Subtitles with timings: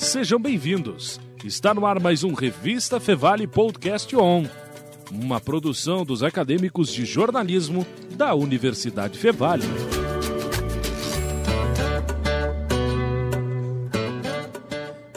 [0.00, 1.20] Sejam bem-vindos.
[1.44, 4.44] Está no ar mais um Revista Fevale Podcast On,
[5.12, 7.86] uma produção dos acadêmicos de jornalismo
[8.16, 9.62] da Universidade Fevale.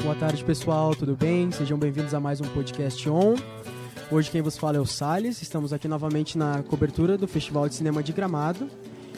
[0.04, 1.50] Boa tarde, pessoal, tudo bem?
[1.54, 3.36] Sejam bem-vindos a mais um Podcast On.
[4.12, 7.76] Hoje quem vos fala é o Salles, estamos aqui novamente na cobertura do Festival de
[7.76, 8.68] Cinema de Gramado.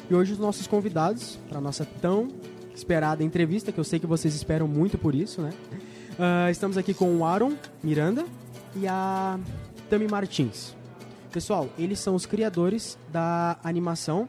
[0.10, 2.30] E hoje os nossos convidados para a nossa tão
[2.76, 5.52] esperada entrevista, que eu sei que vocês esperam muito por isso, né?
[6.12, 7.54] Uh, estamos aqui com o Aaron
[7.84, 8.26] Miranda
[8.76, 9.40] e a
[9.90, 10.76] Tami Martins.
[11.32, 14.28] Pessoal, eles são os criadores da animação.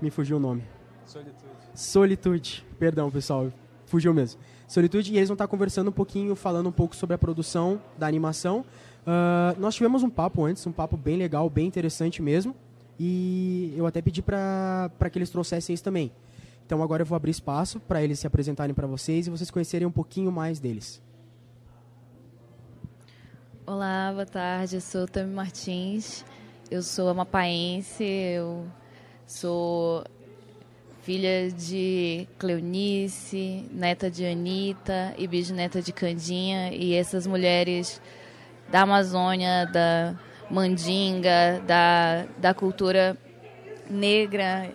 [0.00, 0.62] Me fugiu o nome.
[1.04, 1.36] Solitude.
[1.74, 2.66] Solitude.
[2.78, 3.52] Perdão, pessoal.
[3.86, 4.40] Fugiu mesmo.
[4.66, 8.06] Solitude, e eles vão estar conversando um pouquinho, falando um pouco sobre a produção da
[8.06, 8.64] animação.
[9.06, 12.54] Uh, nós tivemos um papo antes, um papo bem legal, bem interessante mesmo.
[13.00, 16.12] E eu até pedi para que eles trouxessem isso também.
[16.68, 19.88] Então agora eu vou abrir espaço para eles se apresentarem para vocês e vocês conhecerem
[19.88, 21.02] um pouquinho mais deles.
[23.66, 24.76] Olá, boa tarde.
[24.76, 26.26] Eu sou Tami Martins.
[26.70, 28.04] Eu sou amapaense.
[28.04, 28.66] Eu
[29.26, 30.04] sou
[31.00, 36.70] filha de Cleonice, neta de Anitta e bisneta de Candinha.
[36.74, 37.98] E essas mulheres
[38.70, 40.14] da Amazônia, da
[40.50, 43.16] Mandinga, da, da cultura
[43.88, 44.70] negra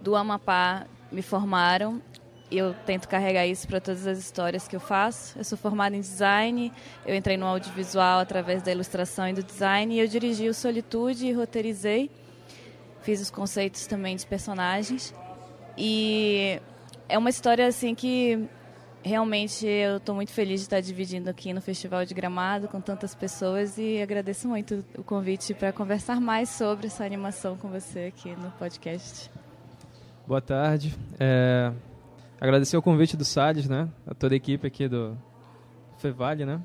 [0.00, 2.00] do Amapá me formaram.
[2.50, 5.38] Eu tento carregar isso para todas as histórias que eu faço.
[5.38, 6.72] Eu sou formada em design,
[7.06, 11.26] eu entrei no audiovisual através da ilustração e do design, e eu dirigi o Solitude
[11.26, 12.10] e roteirizei.
[13.00, 15.14] Fiz os conceitos também dos personagens.
[15.78, 16.60] E
[17.08, 18.46] é uma história assim que
[19.02, 23.14] realmente eu estou muito feliz de estar dividindo aqui no Festival de Gramado com tantas
[23.14, 28.36] pessoas e agradeço muito o convite para conversar mais sobre essa animação com você aqui
[28.36, 29.30] no podcast.
[30.24, 30.94] Boa tarde.
[31.18, 31.72] É,
[32.40, 33.88] agradecer o convite do Salles, né?
[34.06, 35.18] A toda a equipe aqui do
[35.98, 36.60] Fevale, né?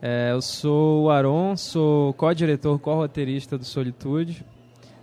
[0.00, 4.42] É, eu sou o Aron, sou co-diretor, co-roteirista do Solitude.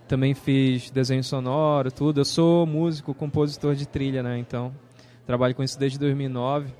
[0.08, 2.20] Também fiz desenho sonoro, tudo.
[2.20, 4.36] Eu sou músico, compositor de trilha, né?
[4.38, 4.74] Então,
[5.24, 6.74] trabalho com isso desde 2009.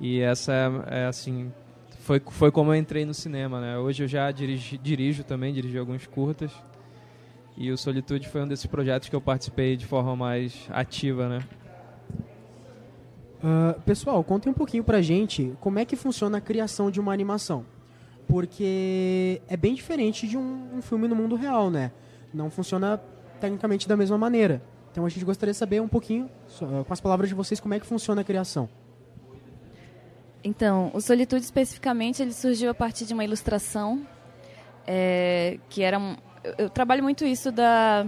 [0.00, 1.52] E essa é, é assim,
[1.98, 3.76] foi, foi como eu entrei no cinema, né?
[3.78, 6.52] Hoje eu já dirijo também, dirigi alguns curtas.
[7.60, 11.40] E o Solitude foi um desses projetos que eu participei de forma mais ativa, né?
[13.44, 17.12] Uh, pessoal, contem um pouquinho pra gente como é que funciona a criação de uma
[17.12, 17.66] animação.
[18.26, 21.92] Porque é bem diferente de um, um filme no mundo real, né?
[22.32, 22.98] Não funciona
[23.38, 24.62] tecnicamente da mesma maneira.
[24.90, 27.78] Então a gente gostaria de saber um pouquinho, com as palavras de vocês, como é
[27.78, 28.70] que funciona a criação.
[30.42, 34.06] Então, o Solitude especificamente ele surgiu a partir de uma ilustração
[34.86, 35.98] é, que era
[36.58, 38.06] eu, trabalho muito isso da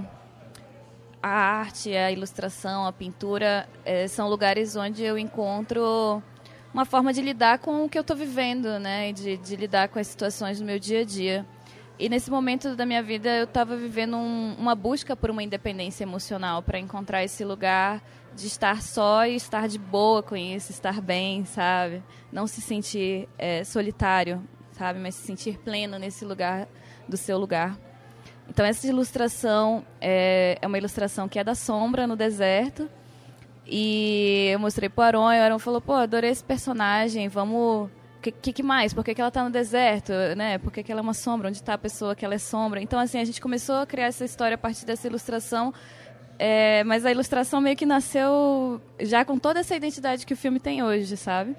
[1.23, 6.21] a arte, a ilustração, a pintura é, são lugares onde eu encontro
[6.75, 9.11] uma forma de lidar com o que eu estou vivendo, né?
[9.11, 11.47] E de, de, lidar com as situações do meu dia a dia.
[11.99, 16.03] E nesse momento da minha vida eu estava vivendo um, uma busca por uma independência
[16.03, 18.03] emocional para encontrar esse lugar
[18.35, 22.03] de estar só e estar de boa com isso, estar bem, sabe?
[22.33, 24.99] Não se sentir é, solitário, sabe?
[24.99, 26.67] Mas se sentir pleno nesse lugar
[27.07, 27.79] do seu lugar.
[28.49, 32.89] Então, essa ilustração é, é uma ilustração que é da sombra no deserto.
[33.67, 37.89] E eu mostrei pro Aron, e o Aron falou, pô, adorei esse personagem, vamos...
[38.19, 38.95] O que, que, mais?
[38.95, 40.13] Por que, que ela está no deserto?
[40.37, 40.57] Né?
[40.59, 41.49] Por que, que ela é uma sombra?
[41.49, 42.81] Onde está a pessoa que ela é sombra?
[42.81, 45.75] Então, assim, a gente começou a criar essa história a partir dessa ilustração,
[46.39, 50.61] é, mas a ilustração meio que nasceu já com toda essa identidade que o filme
[50.61, 51.57] tem hoje, sabe?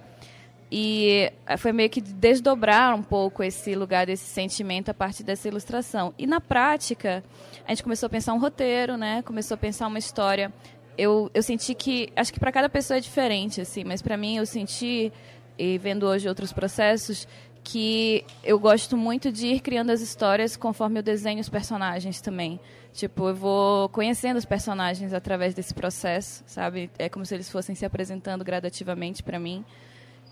[0.76, 5.48] E eh, foi meio que desdobrar um pouco esse lugar desse sentimento a partir dessa
[5.48, 6.16] ilustração.
[6.18, 7.24] E na prática,
[7.64, 9.22] a gente começou a pensar um roteiro, né?
[9.22, 10.52] Começou a pensar uma história.
[10.98, 14.38] Eu, eu senti que acho que para cada pessoa é diferente, assim, mas para mim
[14.38, 15.14] eu senti
[15.60, 17.28] e vendo hoje outros processos
[17.64, 22.60] que eu gosto muito de ir criando as histórias conforme eu desenho os personagens também.
[22.94, 26.90] Tipo, eu vou conhecendo os personagens através desse processo, sabe?
[26.98, 29.64] É como se eles fossem se apresentando gradativamente para mim.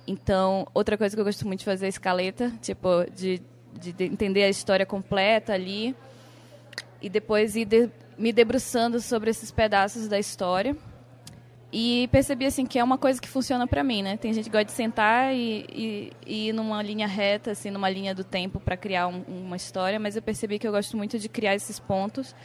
[0.07, 3.41] Então, outra coisa que eu gosto muito de fazer é escaleta, tipo, de,
[3.79, 5.95] de, de entender a história completa ali
[7.01, 10.75] e depois ir de, me debruçando sobre esses pedaços da história.
[11.73, 14.17] E percebi assim que é uma coisa que funciona para mim, né?
[14.17, 17.89] Tem gente que gosta de sentar e, e, e ir numa linha reta, assim, numa
[17.89, 21.17] linha do tempo para criar um, uma história, mas eu percebi que eu gosto muito
[21.17, 22.35] de criar esses pontos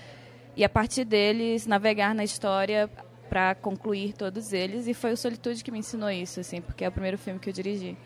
[0.56, 2.88] e a partir deles navegar na história
[3.28, 4.86] para concluir todos eles.
[4.86, 7.48] E foi o Solitude que me ensinou isso, assim, porque é o primeiro filme que
[7.48, 7.96] eu dirigi.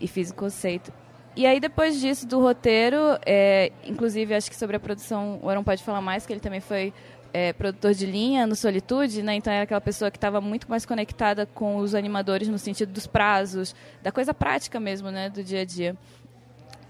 [0.00, 0.92] E fiz o conceito.
[1.34, 5.64] E aí, depois disso, do roteiro, é, inclusive, acho que sobre a produção, o Aaron
[5.64, 6.92] pode falar mais, que ele também foi
[7.32, 9.34] é, produtor de linha no Solitude, né?
[9.34, 13.06] Então era aquela pessoa que estava muito mais conectada com os animadores no sentido dos
[13.06, 15.30] prazos, da coisa prática mesmo, né?
[15.30, 15.96] Do dia a dia.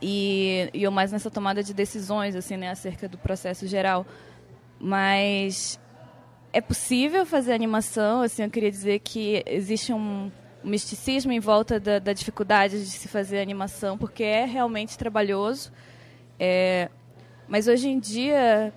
[0.00, 2.70] E, e eu mais nessa tomada de decisões, assim, né?
[2.70, 4.04] Acerca do processo geral.
[4.80, 5.78] Mas
[6.52, 10.30] é possível fazer animação, assim, eu queria dizer que existe um,
[10.64, 15.72] misticismo em volta da, da, dificuldade de se fazer animação, porque é realmente trabalhoso.
[16.38, 16.88] É,
[17.48, 18.72] mas hoje em dia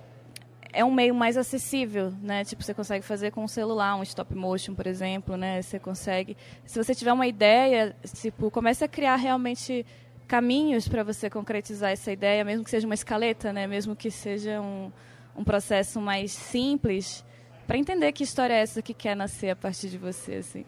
[0.72, 2.44] é um meio mais acessível, né?
[2.44, 5.62] Tipo, você consegue fazer com um celular, um stop motion, por exemplo, né?
[5.62, 9.86] Você consegue, se você tiver uma ideia, tipo, comece a criar realmente
[10.28, 13.66] caminhos para você concretizar essa ideia, mesmo que seja uma escaleta, né?
[13.66, 14.92] Mesmo que seja um,
[15.36, 17.24] um processo mais simples,
[17.66, 20.64] para entender que história é essa que quer nascer a partir de você, assim.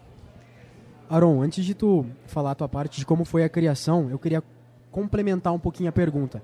[1.09, 4.43] Aaron, antes de tu falar a tua parte de como foi a criação, eu queria
[4.91, 6.43] complementar um pouquinho a pergunta.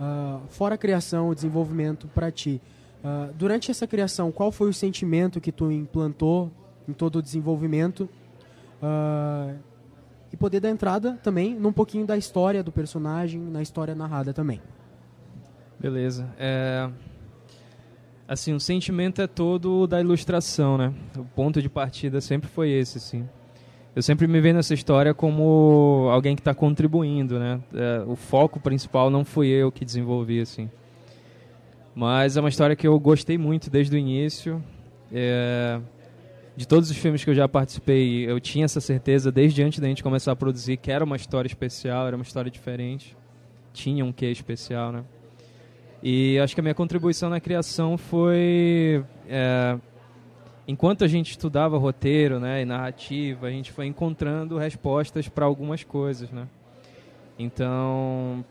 [0.00, 2.60] Uh, fora a criação, o desenvolvimento para ti,
[3.04, 6.50] Uh, durante essa criação, qual foi o sentimento que tu implantou
[6.88, 8.08] em todo o desenvolvimento?
[8.82, 9.54] Uh,
[10.32, 14.60] e poder dar entrada também num pouquinho da história do personagem, na história narrada também.
[15.78, 16.26] Beleza.
[16.38, 16.90] É...
[18.26, 20.94] Assim, o sentimento é todo da ilustração, né?
[21.16, 23.28] O ponto de partida sempre foi esse, sim.
[23.94, 27.60] Eu sempre me vejo nessa história como alguém que está contribuindo, né?
[27.72, 30.70] É, o foco principal não fui eu que desenvolvi, assim.
[31.94, 34.62] Mas é uma história que eu gostei muito desde o início.
[35.12, 35.78] É,
[36.56, 39.86] de todos os filmes que eu já participei, eu tinha essa certeza desde antes da
[39.86, 43.16] gente começar a produzir que era uma história especial, era uma história diferente.
[43.72, 45.04] Tinha um quê especial, né?
[46.06, 49.02] E acho que a minha contribuição na criação foi.
[49.26, 49.78] É,
[50.68, 55.82] enquanto a gente estudava roteiro né, e narrativa, a gente foi encontrando respostas para algumas
[55.82, 56.46] coisas, né?
[57.38, 58.44] Então,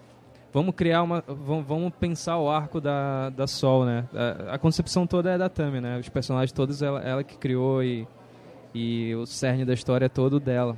[0.52, 5.32] vamos criar uma vamos, pensar o arco da, da Sol né a, a, concepção toda
[5.32, 8.06] é da Tami né os personagens todos ela, ela que criou e
[8.76, 10.76] e o cerne da história é todo dela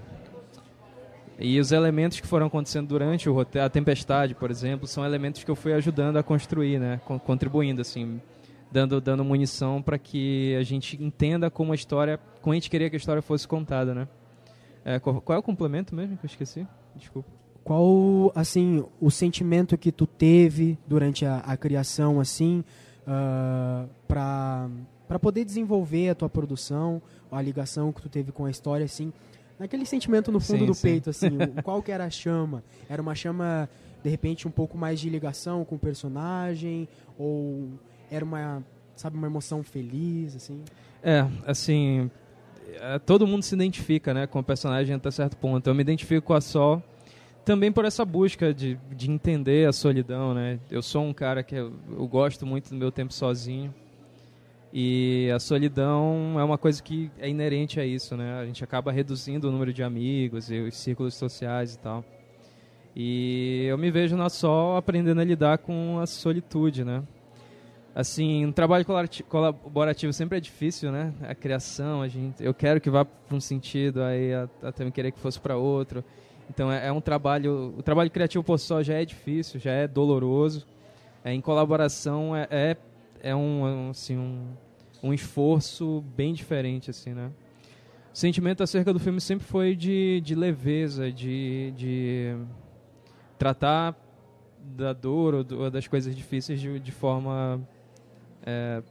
[1.40, 5.52] e os elementos que foram acontecendo durante o a tempestade por exemplo são elementos que
[5.52, 7.00] eu fui ajudando a construir né?
[7.26, 8.22] Contribuindo assim
[8.72, 12.90] dando dando munição para que a gente entenda como a história como a gente queria
[12.90, 14.08] que a história fosse contada né?
[14.86, 16.68] É, qual, qual é o complemento mesmo que eu esqueci?
[16.96, 17.28] Desculpa.
[17.64, 22.64] Qual, assim, o sentimento que tu teve durante a, a criação, assim,
[23.08, 24.70] uh, para
[25.08, 27.00] para poder desenvolver a tua produção,
[27.32, 29.14] a ligação que tu teve com a história, assim,
[29.60, 30.88] naquele sentimento no fundo sim, do sim.
[30.88, 31.30] peito, assim,
[31.63, 32.63] qual que era a chama?
[32.90, 33.69] Era uma chama,
[34.04, 36.88] de repente, um pouco mais de ligação com o personagem,
[37.18, 37.69] ou
[38.10, 38.63] era uma,
[38.96, 40.63] sabe, uma emoção feliz, assim?
[41.04, 42.10] É, assim,
[42.80, 45.68] é, todo mundo se identifica, né, com o personagem até certo ponto.
[45.68, 46.84] Eu me identifico com a Sol,
[47.46, 50.60] também por essa busca de, de entender a solidão, né?
[50.69, 53.74] Eu sou um cara que eu, eu, gosto muito do meu tempo sozinho
[54.77, 58.38] e a solidão é uma coisa que é inerente a isso, né?
[58.38, 62.04] A gente acaba reduzindo o número de amigos e os círculos sociais e tal.
[62.94, 67.01] E eu me vejo na Sol aprendendo a lidar com a solitude, né?
[67.95, 68.86] Assim, um trabalho
[69.30, 71.13] colaborativo sempre é difícil, né?
[71.22, 74.31] A criação, a gente, eu quero que vá para um sentido, aí
[74.62, 76.04] até me querer que fosse para outro.
[76.50, 79.88] Então é, é, um trabalho, o trabalho criativo por só já é difícil, já é
[79.88, 80.68] doloroso.
[81.24, 82.77] É, em colaboração é, é,
[83.24, 84.45] é um, assim, um,
[85.06, 87.31] um esforço bem diferente, assim, né?
[88.12, 92.36] O sentimento acerca do filme sempre foi de, de leveza, de, de
[93.38, 93.96] tratar
[94.60, 97.62] da dor ou das coisas difíceis de, de forma
[98.44, 98.82] é,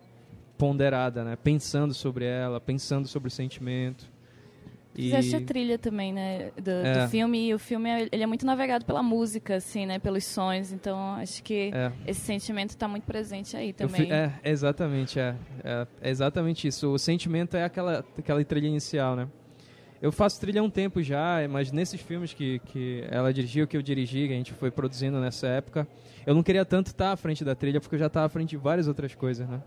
[0.56, 1.34] ponderada, né?
[1.34, 4.08] Pensando sobre ela, pensando sobre o sentimento.
[4.94, 7.02] Fizeste a trilha também, né, do, é.
[7.02, 10.72] do, filme, e o filme ele é muito navegado pela música, assim, né, pelos sons,
[10.72, 11.90] então acho que é.
[12.06, 14.12] esse sentimento está muito presente aí também.
[14.12, 15.34] É, exatamente, é,
[15.64, 19.28] é, é, exatamente isso, o sentimento é aquela, aquela trilha inicial, né.
[20.00, 23.76] Eu faço trilha há um tempo já, mas nesses filmes que, que ela dirigiu, que
[23.76, 25.88] eu dirigi, que a gente foi produzindo nessa época,
[26.26, 28.50] eu não queria tanto estar à frente da trilha, porque eu já estava à frente
[28.50, 29.60] de várias outras coisas, né.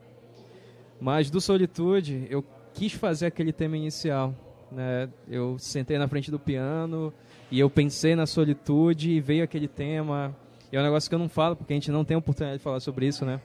[1.01, 4.33] Mas do Solitude, eu quis fazer aquele tema inicial,
[4.71, 5.09] né?
[5.27, 7.13] Eu sentei na frente do piano
[7.51, 10.35] e eu pensei na solitude e veio aquele tema.
[10.71, 12.63] E é um negócio que eu não falo porque a gente não tem oportunidade de
[12.63, 13.39] falar sobre isso, né?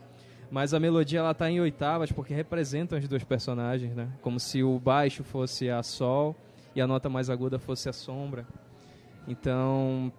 [0.50, 4.09] Mas a melodia ela tá em oitavas porque representam as duas personagens, né?
[4.21, 6.37] Como se o baixo fosse a sol
[6.75, 8.47] e a nota mais aguda fosse a sombra.
[9.26, 10.12] Então,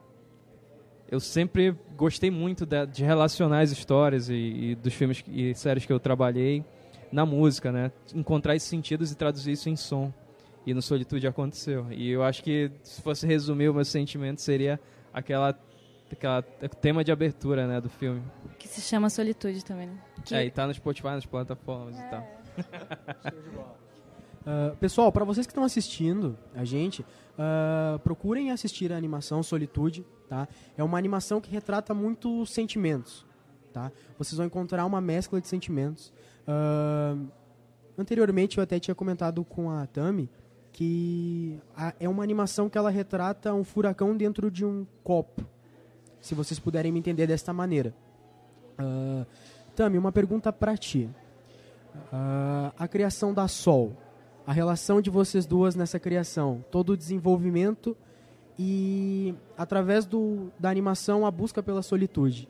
[1.10, 5.86] eu sempre gostei muito de, de relacionar as histórias e, e, dos filmes e séries
[5.86, 6.65] que eu trabalhei
[7.12, 7.91] na música, né?
[8.15, 10.12] Encontrar esses sentidos e traduzir isso em som.
[10.65, 11.88] E no Solitude aconteceu.
[11.91, 14.79] E eu acho que, se fosse resumir o meu sentimento, seria
[15.13, 15.58] aquela
[16.13, 18.22] aquela tema de abertura, né, do filme.
[18.60, 19.98] Que se chama Solitude também, né?
[20.24, 20.36] Que...
[20.36, 22.05] É, e tá no Spotify, nas plataformas é.
[22.05, 22.27] e tal.
[24.41, 30.05] Uh, pessoal, para vocês que estão assistindo a gente, uh, procurem assistir a animação Solitude,
[30.29, 30.48] tá?
[30.77, 33.25] É uma animação que retrata muito sentimentos,
[33.74, 33.91] tá?
[34.17, 36.13] Vocês vão encontrar uma mescla de sentimentos.
[36.48, 37.27] Uh,
[37.98, 40.29] anteriormente eu até tinha comentado com a Tami
[40.74, 45.46] que a, é uma animação que ela retrata um furacão dentro de um copo.
[46.20, 47.94] Se vocês puderem me entender desta maneira.
[48.80, 49.25] Uh,
[49.75, 51.10] Tami, uma pergunta para ti.
[52.12, 53.96] Uh, a criação da Sol,
[54.48, 57.96] a relação de vocês duas nessa criação, todo o desenvolvimento
[58.58, 62.50] e através do, da animação a busca pela solitude.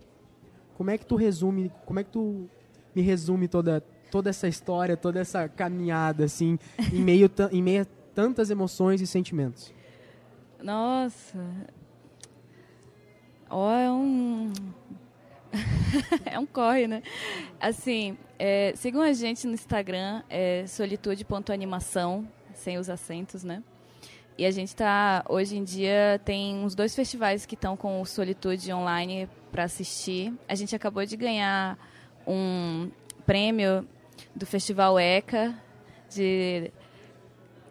[0.75, 2.49] Como é que tu resume, como é que tu
[2.95, 6.59] me resume toda toda essa história, toda essa caminhada assim,
[6.91, 9.73] em meio em meio tantas emoções e sentimentos?
[10.61, 11.39] Nossa.
[13.49, 14.53] Ó, oh, é um.
[16.25, 17.03] é um corre, né?
[17.59, 23.61] Assim, é, sigam a gente no Instagram, é solitude.animação, sem os acentos, né?
[24.35, 28.05] E a gente tá, hoje em dia, tem uns dois festivais que estão com o
[28.05, 30.33] Solitude online para assistir.
[30.47, 31.77] A gente acabou de ganhar
[32.25, 32.89] um
[33.27, 33.87] prêmio
[34.35, 35.53] do Festival ECA,
[36.09, 36.71] de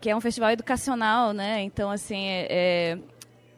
[0.02, 1.62] que é um festival educacional, né?
[1.62, 2.99] Então, assim, é, é,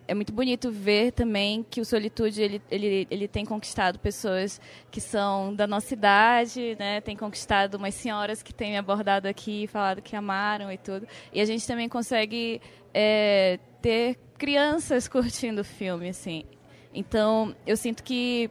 [0.06, 4.60] é, muito bonito ver também que o Solitude, ele, ele, ele tem conquistado pessoas
[4.90, 7.00] que são da nossa idade, né?
[7.00, 11.08] Tem conquistado umas senhoras que têm me abordado aqui falado que amaram e tudo.
[11.32, 12.60] E a gente também consegue
[12.92, 16.44] é, ter crianças curtindo o filme, assim.
[16.92, 18.50] Então, eu sinto que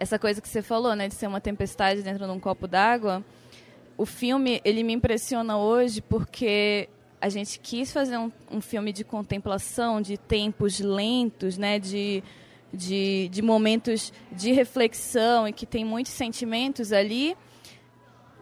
[0.00, 1.06] essa coisa que você falou, né?
[1.06, 3.24] De ser uma tempestade dentro de um copo d'água
[3.98, 6.88] o filme ele me impressiona hoje porque
[7.20, 12.22] a gente quis fazer um, um filme de contemplação, de tempos lentos, né, de,
[12.72, 17.36] de, de momentos de reflexão e que tem muitos sentimentos ali.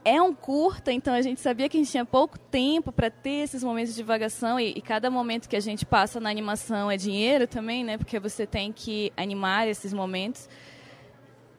[0.05, 3.43] É um curta, então a gente sabia que a gente tinha pouco tempo para ter
[3.43, 6.97] esses momentos de divagação e, e, cada momento que a gente passa na animação é
[6.97, 7.99] dinheiro também, né?
[7.99, 10.49] Porque você tem que animar esses momentos.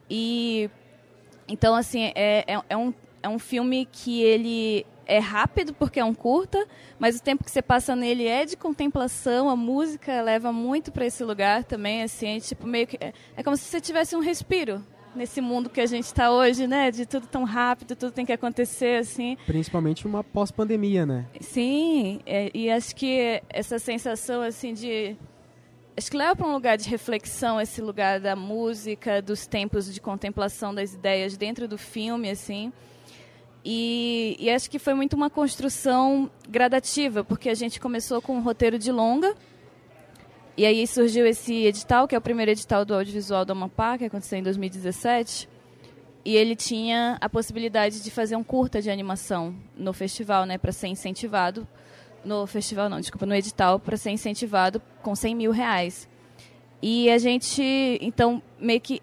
[0.09, 0.69] E
[1.45, 6.05] então assim é, é, é um, é um filme que ele é rápido porque é
[6.05, 6.67] um curta,
[6.99, 11.05] mas o tempo que você passa nele é de contemplação, a música leva muito para
[11.05, 14.83] esse lugar também, assim, é tipo meio que é como se você tivesse um respiro
[15.17, 16.91] nesse mundo que a gente está hoje, né?
[16.91, 19.35] De tudo tão rápido, tudo tem que acontecer, assim.
[19.45, 21.25] Principalmente uma pós-pandemia, né?
[21.41, 25.17] Sim, é, e acho que essa sensação, assim, de...
[25.97, 29.99] Acho que leva para um lugar de reflexão esse lugar da música, dos tempos de
[29.99, 32.71] contemplação das ideias dentro do filme, assim.
[33.69, 38.41] E, e, acho que foi muito uma construção gradativa, porque a gente começou com um
[38.41, 39.35] roteiro de longa,
[40.55, 44.05] e aí surgiu esse edital, que é o primeiro edital do audiovisual do Amapá, que
[44.05, 45.49] aconteceu em 2017,
[46.23, 50.71] e ele tinha a possibilidade de fazer um curta de animação no festival, né, para
[50.71, 51.67] ser incentivado,
[52.23, 56.07] no festival não, desculpa, no edital, para ser incentivado com 100 mil reais.
[56.81, 57.61] E a gente,
[58.01, 59.01] então, meio que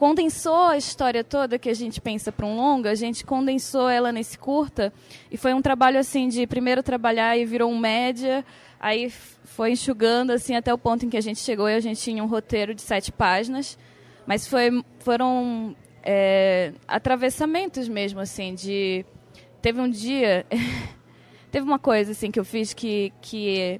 [0.00, 4.10] condensou a história toda que a gente pensa para um longa, a gente condensou ela
[4.10, 4.90] nesse curta
[5.30, 8.42] e foi um trabalho assim de primeiro trabalhar e virou um média,
[8.80, 12.00] aí foi enxugando assim até o ponto em que a gente chegou e a gente
[12.00, 13.76] tinha um roteiro de sete páginas,
[14.26, 19.04] mas foi, foram é, atravessamentos mesmo assim de
[19.60, 20.46] teve um dia
[21.52, 23.78] teve uma coisa assim que eu fiz que que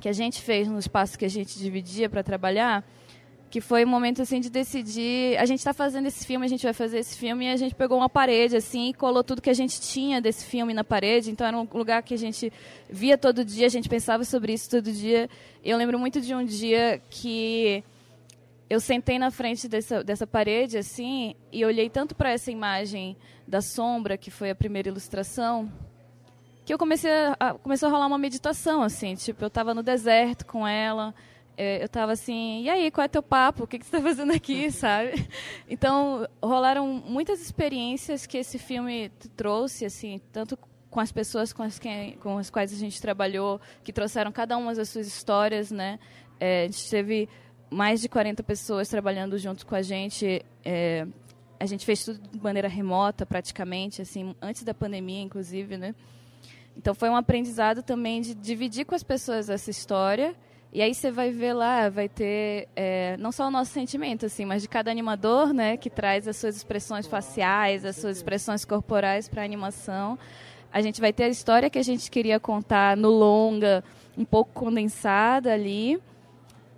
[0.00, 2.84] que a gente fez no espaço que a gente dividia para trabalhar
[3.50, 6.62] que foi um momento assim de decidir a gente está fazendo esse filme a gente
[6.64, 9.48] vai fazer esse filme e a gente pegou uma parede assim e colou tudo que
[9.48, 11.30] a gente tinha desse filme na parede.
[11.30, 12.52] Então era um lugar que a gente
[12.90, 15.28] via todo dia a gente pensava sobre isso todo dia.
[15.64, 17.82] Eu lembro muito de um dia que
[18.68, 23.62] eu sentei na frente dessa dessa parede assim e olhei tanto para essa imagem da
[23.62, 25.72] sombra que foi a primeira ilustração
[26.66, 30.44] que eu comecei a, começou a rolar uma meditação assim tipo eu estava no deserto
[30.44, 31.14] com ela
[31.58, 33.64] eu tava assim, e aí, qual é teu papo?
[33.64, 35.28] O que, que você está fazendo aqui, sabe?
[35.68, 40.56] Então, rolaram muitas experiências que esse filme trouxe, assim, tanto
[40.88, 44.56] com as pessoas com as, que, com as quais a gente trabalhou, que trouxeram cada
[44.56, 45.98] uma das suas histórias, né?
[46.38, 47.28] É, a gente teve
[47.68, 50.44] mais de 40 pessoas trabalhando junto com a gente.
[50.64, 51.06] É,
[51.58, 55.92] a gente fez tudo de maneira remota, praticamente, assim, antes da pandemia, inclusive, né?
[56.76, 60.36] Então, foi um aprendizado também de dividir com as pessoas essa história
[60.72, 64.44] e aí você vai ver lá, vai ter é, não só o nosso sentimento, assim,
[64.44, 69.28] mas de cada animador, né, que traz as suas expressões faciais, as suas expressões corporais
[69.28, 70.18] para a animação.
[70.72, 73.82] A gente vai ter a história que a gente queria contar no longa,
[74.16, 75.98] um pouco condensada ali.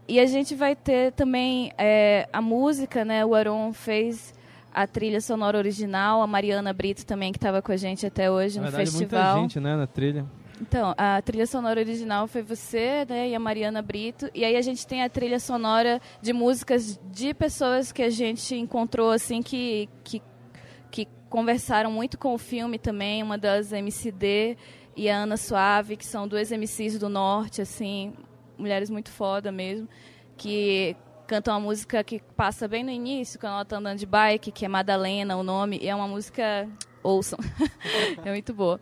[0.06, 3.24] e a gente vai ter também é, a música, né?
[3.24, 4.32] O Aron fez
[4.72, 8.58] a trilha sonora original, a Mariana Brito também, que estava com a gente até hoje
[8.60, 9.22] Na no verdade, festival.
[9.22, 10.24] muita gente, né, na trilha.
[10.60, 14.30] Então, a trilha sonora original foi você, né, e a Mariana Brito.
[14.34, 18.54] E aí a gente tem a trilha sonora de músicas de pessoas que a gente
[18.54, 20.22] encontrou, assim, que, que,
[20.90, 23.22] que conversaram muito com o filme também.
[23.22, 24.58] Uma das MCD
[24.94, 28.12] e a Ana Suave, que são duas MCs do Norte, assim,
[28.58, 29.88] mulheres muito foda mesmo,
[30.36, 30.94] que
[31.26, 34.66] cantam uma música que passa bem no início, quando ela tá andando de bike, que
[34.66, 36.68] é Madalena, o nome, e é uma música...
[37.02, 37.38] Ouçam.
[38.22, 38.78] é muito boa.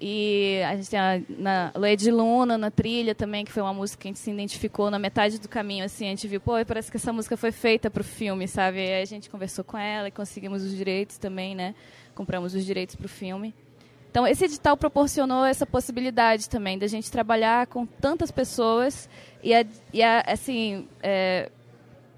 [0.00, 3.74] E a gente tem a na Leia de Luna na trilha também, que foi uma
[3.74, 6.52] música que a gente se identificou na metade do caminho, assim, a gente viu, pô,
[6.64, 8.78] parece que essa música foi feita pro filme, sabe?
[8.78, 11.74] E aí a gente conversou com ela e conseguimos os direitos também, né?
[12.14, 13.52] Compramos os direitos pro filme.
[14.10, 19.08] Então, esse edital proporcionou essa possibilidade também da gente trabalhar com tantas pessoas
[19.42, 21.50] e, a, e a, assim, é,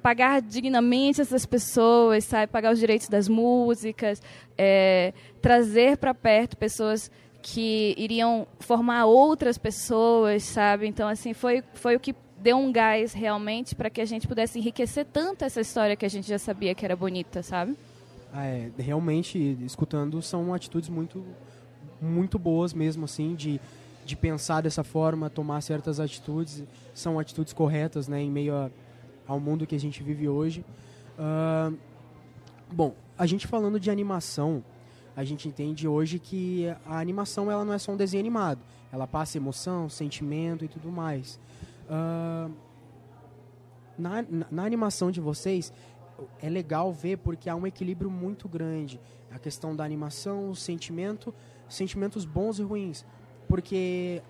[0.03, 2.47] pagar dignamente essas pessoas, sabe?
[2.53, 4.23] Pagar os direitos das músicas,
[4.57, 7.11] é, trazer para perto pessoas
[7.43, 10.87] que iriam formar outras pessoas, sabe?
[10.87, 14.59] Então, assim, foi, foi o que deu um gás realmente para que a gente pudesse
[14.59, 17.77] enriquecer tanto essa história que a gente já sabia que era bonita, sabe?
[18.33, 21.25] Ah, é, realmente, escutando, são atitudes muito,
[22.01, 23.61] muito boas mesmo, assim, de,
[24.05, 26.63] de pensar dessa forma, tomar certas atitudes,
[26.95, 28.71] são atitudes corretas, né, em meio a,
[29.27, 30.65] ao mundo que a gente vive hoje.
[31.19, 31.77] Uh,
[32.73, 34.65] bom, a gente falando de animação,
[35.21, 39.07] a gente entende hoje que a animação ela não é só um desenho animado, ela
[39.07, 41.39] passa emoção, sentimento e tudo mais.
[41.85, 42.51] Uh,
[43.99, 45.75] na, na, na, animação de vocês
[46.41, 48.99] é legal ver porque há um equilíbrio muito grande.
[49.31, 51.35] A questão da animação, o sentimento,
[51.69, 53.05] sentimentos bons e ruins,
[53.47, 54.23] porque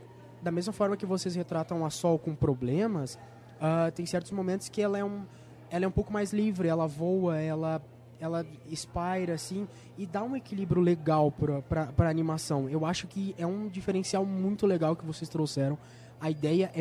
[0.43, 3.15] da mesma forma que vocês retratam a Sol com problemas,
[3.61, 5.25] uh, tem certos momentos que ela é um
[5.71, 7.81] ela é um pouco mais livre, ela voa, ela
[8.21, 12.69] ela espira assim e dá um equilíbrio legal para a animação.
[12.69, 15.79] Eu acho que é um diferencial muito legal que vocês trouxeram.
[16.21, 16.81] A ideia é,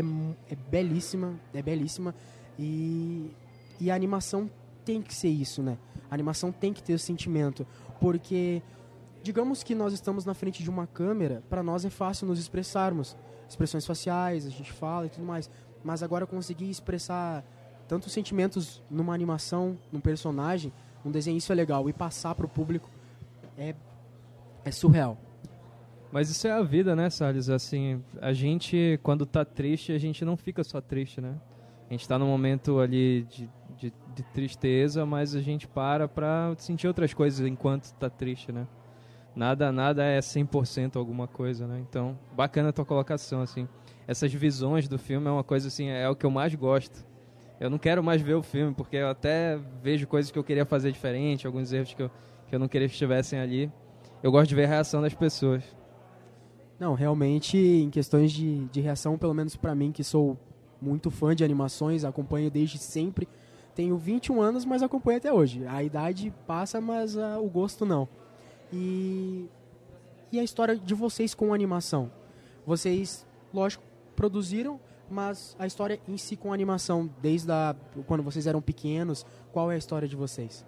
[0.52, 2.14] é belíssima, é belíssima
[2.60, 3.32] e,
[3.80, 4.50] e a animação
[4.84, 5.78] tem que ser isso, né?
[6.12, 7.66] A animação tem que ter esse sentimento,
[8.02, 8.62] porque
[9.24, 13.16] digamos que nós estamos na frente de uma câmera, para nós é fácil nos expressarmos,
[13.48, 15.50] expressões faciais, a gente fala e tudo mais,
[15.84, 17.46] mas agora conseguir expressar
[17.88, 20.74] tantos sentimentos numa animação, num personagem,
[21.06, 22.90] um desenho isso é legal e passar para o público
[23.58, 23.76] é
[24.64, 25.18] é surreal.
[26.12, 27.50] Mas isso é a vida, né, Salles?
[27.50, 31.36] Assim, a gente, quando tá triste, a gente não fica só triste, né?
[31.88, 36.54] A gente está num momento ali de, de, de, tristeza, mas a gente para para
[36.58, 38.68] sentir outras coisas enquanto está triste, né?
[39.36, 41.80] Nada, nada é 100% alguma coisa, né?
[41.88, 43.68] Então, bacana a tua colocação, assim.
[44.08, 47.06] Essas visões do filme é uma coisa, assim, é o que eu mais gosto.
[47.60, 50.66] Eu não quero mais ver o filme, porque eu até vejo coisas que eu queria
[50.66, 52.12] fazer diferente, alguns erros que eu,
[52.48, 53.70] que eu não queria que estivessem ali.
[54.24, 55.64] Eu gosto de ver a reação das pessoas.
[56.80, 60.38] Não, realmente, em questões de, de reação, pelo menos para mim, que sou
[60.82, 63.28] muito fã de animações, acompanho desde sempre.
[63.76, 65.66] Tenho 21 anos, mas acompanho até hoje.
[65.68, 68.08] A idade passa, mas uh, o gosto não.
[68.72, 69.48] E,
[70.32, 72.10] e a história de vocês com animação?
[72.66, 73.84] Vocês, lógico,
[74.16, 77.76] produziram, mas a história em si com animação, desde a,
[78.08, 80.66] quando vocês eram pequenos, qual é a história de vocês?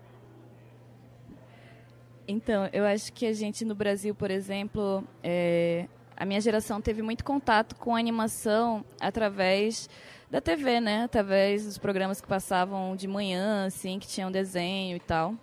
[2.27, 7.01] Então, eu acho que a gente no Brasil, por exemplo, é, a minha geração teve
[7.01, 9.89] muito contato com animação através
[10.29, 11.03] da TV, né?
[11.03, 15.35] Através dos programas que passavam de manhã, assim, que tinham desenho e tal.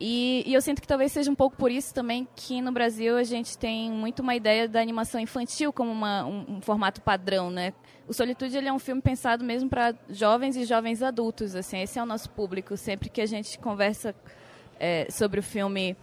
[0.00, 3.16] E, e, eu sinto que talvez seja um pouco por isso também que no Brasil
[3.16, 7.50] a gente tem muito uma ideia da animação infantil como uma, um, um, formato padrão,
[7.50, 7.72] né?
[8.06, 11.98] O Solitude ele é um filme pensado mesmo para jovens e jovens adultos, assim, esse
[11.98, 12.76] é o nosso público.
[12.76, 14.14] Sempre que a gente conversa
[14.78, 15.96] é, sobre o filme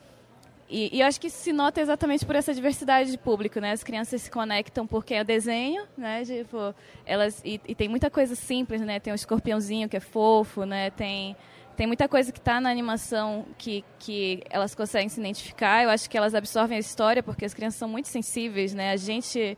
[0.68, 3.72] e, e, eu acho que se nota exatamente por essa diversidade de público, né?
[3.72, 6.26] As crianças se conectam porque é desenho, né?
[6.26, 6.74] Tipo,
[7.06, 9.00] elas e, e tem muita coisa simples, né?
[9.00, 10.90] Tem o escorpiãozinho que é fofo, né?
[10.90, 11.36] Tem
[11.76, 15.84] tem muita coisa que está na animação que, que elas conseguem se identificar.
[15.84, 18.92] Eu acho que elas absorvem a história porque as crianças são muito sensíveis, né?
[18.92, 19.58] A gente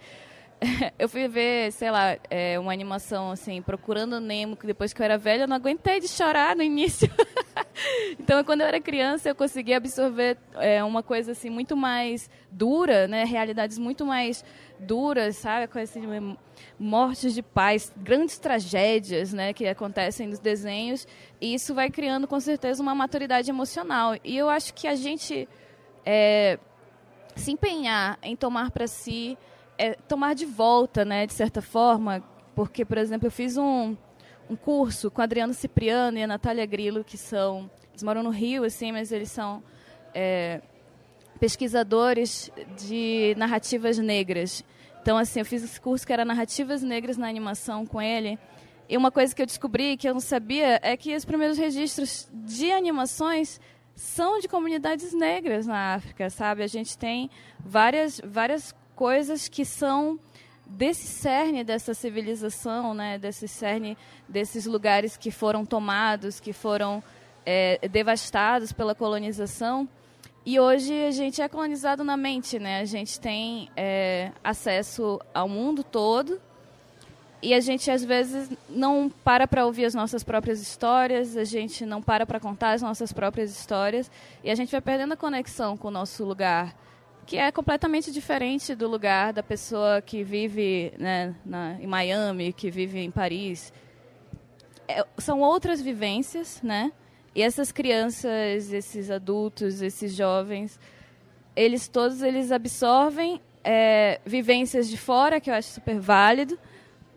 [0.97, 5.05] eu fui ver, sei lá, é, uma animação assim, procurando Nemo, que depois que eu
[5.05, 7.09] era velha, eu não aguentei de chorar no início.
[8.19, 13.07] então, quando eu era criança, eu consegui absorver é, uma coisa assim muito mais dura,
[13.07, 13.23] né?
[13.23, 14.43] Realidades muito mais
[14.79, 15.67] duras, sabe?
[15.67, 16.37] Coisa assim,
[16.79, 21.07] mortes de pais, grandes tragédias, né, que acontecem nos desenhos.
[21.39, 24.15] E isso vai criando, com certeza, uma maturidade emocional.
[24.23, 25.47] E eu acho que a gente
[26.03, 26.57] é,
[27.35, 29.37] se empenhar em tomar para si
[29.77, 32.23] é, tomar de volta, né, de certa forma,
[32.55, 33.95] porque, por exemplo, eu fiz um,
[34.49, 37.69] um curso com Adriano Cipriano e a Natália Grillo, que são.
[37.91, 39.63] Eles moram no Rio, assim, mas eles são
[40.13, 40.61] é,
[41.39, 44.63] pesquisadores de narrativas negras.
[45.01, 48.37] Então, assim, eu fiz esse curso que era Narrativas Negras na Animação com ele.
[48.89, 52.29] E uma coisa que eu descobri que eu não sabia é que os primeiros registros
[52.33, 53.59] de animações
[53.95, 56.61] são de comunidades negras na África, sabe?
[56.61, 60.19] A gente tem várias, várias coisas que são
[60.65, 63.17] desse cerne dessa civilização, né?
[63.17, 67.01] Desse cerne desses lugares que foram tomados, que foram
[67.45, 69.87] é, devastados pela colonização.
[70.43, 72.81] E hoje a gente é colonizado na mente, né?
[72.81, 76.41] A gente tem é, acesso ao mundo todo
[77.41, 81.85] e a gente às vezes não para para ouvir as nossas próprias histórias, a gente
[81.85, 84.09] não para para contar as nossas próprias histórias
[84.43, 86.75] e a gente vai perdendo a conexão com o nosso lugar,
[87.27, 92.71] que é completamente diferente do lugar da pessoa que vive né, na, em Miami, que
[92.71, 93.71] vive em Paris.
[94.87, 96.91] É, são outras vivências, né?
[97.35, 100.79] E essas crianças, esses adultos, esses jovens,
[101.55, 106.57] eles todos eles absorvem é, vivências de fora, que eu acho super válido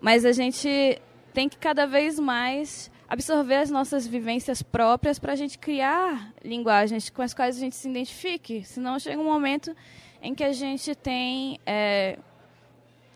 [0.01, 1.01] mas a gente
[1.33, 7.11] tem que cada vez mais absorver as nossas vivências próprias para a gente criar linguagens
[7.11, 8.63] com as quais a gente se identifique.
[8.65, 9.75] Senão chega um momento
[10.23, 12.17] em que a gente tem, é,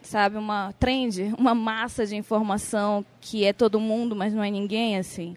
[0.03, 4.99] sabe, uma trend, uma massa de informação que é todo mundo, mas não é ninguém,
[4.99, 5.37] assim.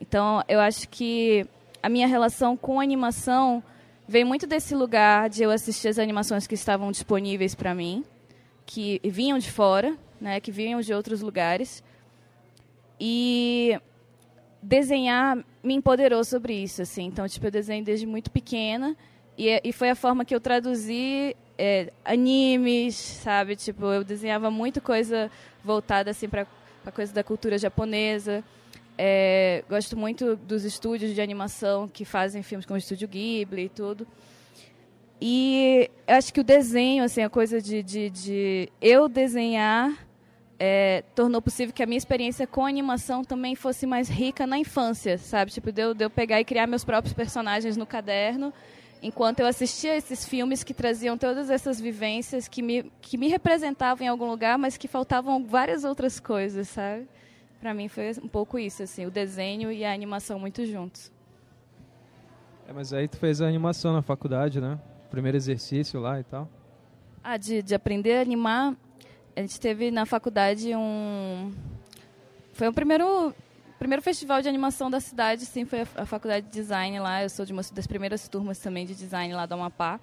[0.00, 1.46] Então, eu acho que
[1.82, 3.62] a minha relação com animação
[4.08, 8.04] veio muito desse lugar de eu assistir as animações que estavam disponíveis para mim,
[8.64, 11.84] que vinham de fora, né, que vinham de outros lugares.
[13.04, 13.80] E
[14.62, 17.06] desenhar me empoderou sobre isso, assim.
[17.06, 18.96] Então, tipo, eu desenho desde muito pequena
[19.36, 23.56] e, e foi a forma que eu traduzi é, animes, sabe?
[23.56, 25.28] Tipo, eu desenhava muito coisa
[25.64, 26.46] voltada assim para
[26.86, 28.44] a coisa da cultura japonesa.
[28.96, 33.68] É, gosto muito dos estúdios de animação que fazem filmes como o Estúdio Ghibli e
[33.68, 34.06] tudo.
[35.20, 39.92] E acho que o desenho, assim, a coisa de, de, de eu desenhar
[40.64, 45.18] é, tornou possível que a minha experiência com animação também fosse mais rica na infância,
[45.18, 45.50] sabe?
[45.50, 48.54] Tipo, de eu, de eu pegar e criar meus próprios personagens no caderno,
[49.02, 54.06] enquanto eu assistia esses filmes que traziam todas essas vivências, que me, que me representavam
[54.06, 57.08] em algum lugar, mas que faltavam várias outras coisas, sabe?
[57.60, 61.10] Para mim foi um pouco isso, assim, o desenho e a animação muito juntos.
[62.68, 64.78] É, mas aí tu fez a animação na faculdade, né?
[65.10, 66.48] Primeiro exercício lá e tal.
[67.20, 68.76] Ah, de, de aprender a animar,
[69.34, 71.52] a gente teve na faculdade um.
[72.52, 73.34] Foi o primeiro,
[73.78, 77.22] primeiro festival de animação da cidade, sim, foi a, a faculdade de design lá.
[77.22, 79.98] Eu sou de uma das primeiras turmas também de design lá da Amapá.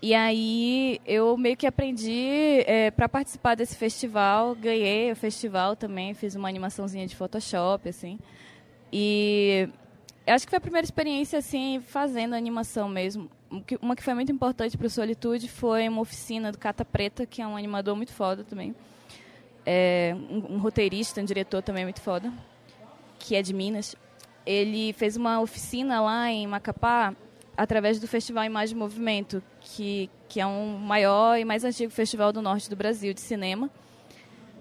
[0.00, 6.12] E aí eu meio que aprendi é, para participar desse festival, ganhei o festival também,
[6.12, 8.18] fiz uma animaçãozinha de Photoshop, assim.
[8.92, 9.66] E
[10.26, 13.30] acho que foi a primeira experiência assim fazendo animação mesmo
[13.80, 17.42] uma que foi muito importante para o Solitude foi uma oficina do Cata Preta, que
[17.42, 18.74] é um animador muito foda também.
[19.66, 22.32] É, um, um, roteirista, um diretor também muito foda,
[23.18, 23.96] que é de Minas.
[24.44, 27.14] Ele fez uma oficina lá em Macapá
[27.56, 32.32] através do Festival Imagem e Movimento, que, que é um maior e mais antigo festival
[32.32, 33.70] do norte do Brasil de cinema.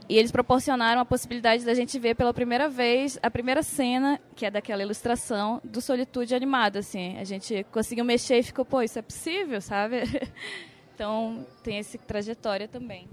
[0.07, 4.45] E eles proporcionaram a possibilidade da gente ver pela primeira vez a primeira cena, que
[4.45, 7.17] é daquela ilustração, do Solitude animada, assim.
[7.17, 10.03] A gente conseguiu mexer e ficou, pô, isso é possível, sabe?
[10.93, 13.07] então, tem essa trajetória também.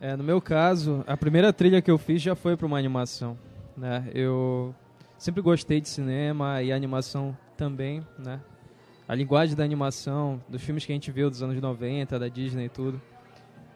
[0.00, 3.38] É, no meu caso, a primeira trilha que eu fiz já foi para uma animação,
[3.76, 4.10] né?
[4.12, 4.74] Eu
[5.16, 8.40] sempre gostei de cinema e animação também, né?
[9.06, 12.64] A linguagem da animação, dos filmes que a gente viu dos anos 90, da Disney
[12.64, 13.00] e tudo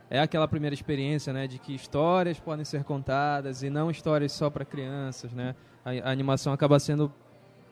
[0.08, 4.48] é aquela primeira experiência, né, de que histórias podem ser contadas e não histórias só
[4.48, 5.54] para crianças, né?
[5.84, 7.12] A, a, animação acaba sendo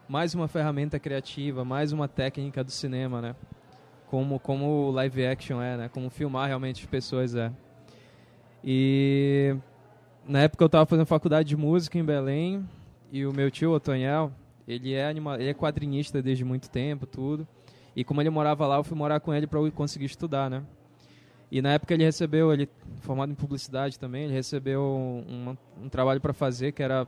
[0.08, 3.36] mais uma ferramenta criativa, mais uma técnica do cinema, né?
[4.08, 5.88] Como como live action é, né?
[5.88, 7.52] Como filmar realmente as pessoas é.
[8.62, 9.56] E
[10.26, 12.68] na época eu estava fazendo faculdade de música em Belém
[13.12, 14.32] e o meu tio Otoniel,
[14.66, 17.46] ele é anima, ele é quadrinista desde muito tempo, tudo.
[17.94, 20.64] E como ele morava lá, eu fui morar com ele para conseguir estudar, né?
[21.54, 22.68] E na época ele recebeu, ele
[23.02, 27.06] formado em publicidade também, ele recebeu um, um trabalho para fazer que era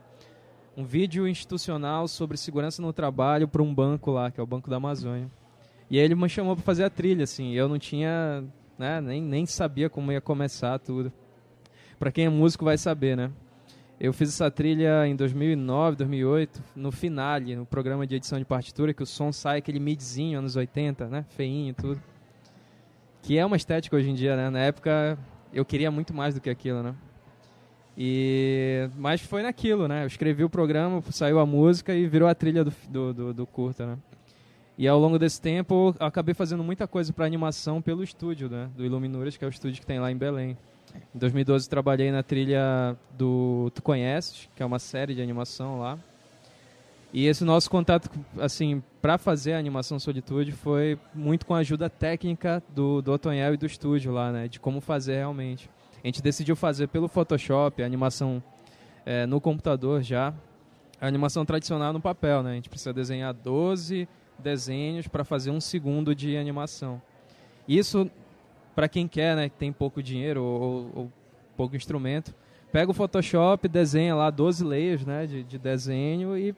[0.77, 4.69] um vídeo institucional sobre segurança no trabalho para um banco lá, que é o Banco
[4.69, 5.29] da Amazônia.
[5.89, 7.55] E aí ele me chamou para fazer a trilha, assim.
[7.55, 8.41] Eu não tinha,
[8.79, 11.11] né, nem, nem sabia como ia começar tudo.
[11.99, 13.29] Para quem é músico vai saber, né?
[13.99, 18.93] Eu fiz essa trilha em 2009, 2008, no finale, no programa de edição de partitura,
[18.93, 21.25] que o som sai aquele midzinho, anos 80, né?
[21.31, 22.01] Feinho e tudo
[23.27, 24.49] que é uma estética hoje em dia, né?
[24.49, 25.19] Na época
[25.51, 26.95] eu queria muito mais do que aquilo, né?
[27.97, 30.03] E, mas foi naquilo, né?
[30.03, 33.45] Eu escrevi o programa, saiu a música e virou a trilha do, do, do, do
[33.45, 33.97] curta, né?
[34.77, 38.69] E ao longo desse tempo, acabei fazendo muita coisa para animação pelo estúdio, né?
[38.77, 40.57] Do Iluminuras, que é o estúdio que tem lá em Belém.
[41.13, 45.99] Em 2012 trabalhei na trilha do Tu Conheces, que é uma série de animação lá.
[47.13, 51.89] E esse nosso contato, assim, para fazer a animação Solitude foi muito com a ajuda
[51.89, 54.47] técnica do, do Otoniel e do estúdio lá, né?
[54.47, 55.69] De como fazer realmente.
[56.03, 58.43] A gente decidiu fazer pelo Photoshop, a animação
[59.05, 60.33] é, no computador já.
[60.99, 62.51] A animação tradicional no papel, né?
[62.51, 67.01] A gente precisa desenhar 12 desenhos para fazer um segundo de animação.
[67.67, 68.09] Isso,
[68.75, 69.49] para quem quer, né?
[69.49, 71.13] Que tem pouco dinheiro ou, ou, ou
[71.55, 72.35] pouco instrumento,
[72.71, 76.55] pega o Photoshop, desenha lá 12 layers né, de, de desenho e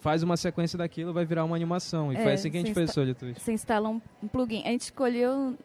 [0.00, 2.12] faz uma sequência daquilo, vai virar uma animação.
[2.12, 3.38] E é, foi assim que a gente fez o Solitude.
[3.38, 4.62] Você instala um, um plugin.
[4.64, 5.56] A gente escolheu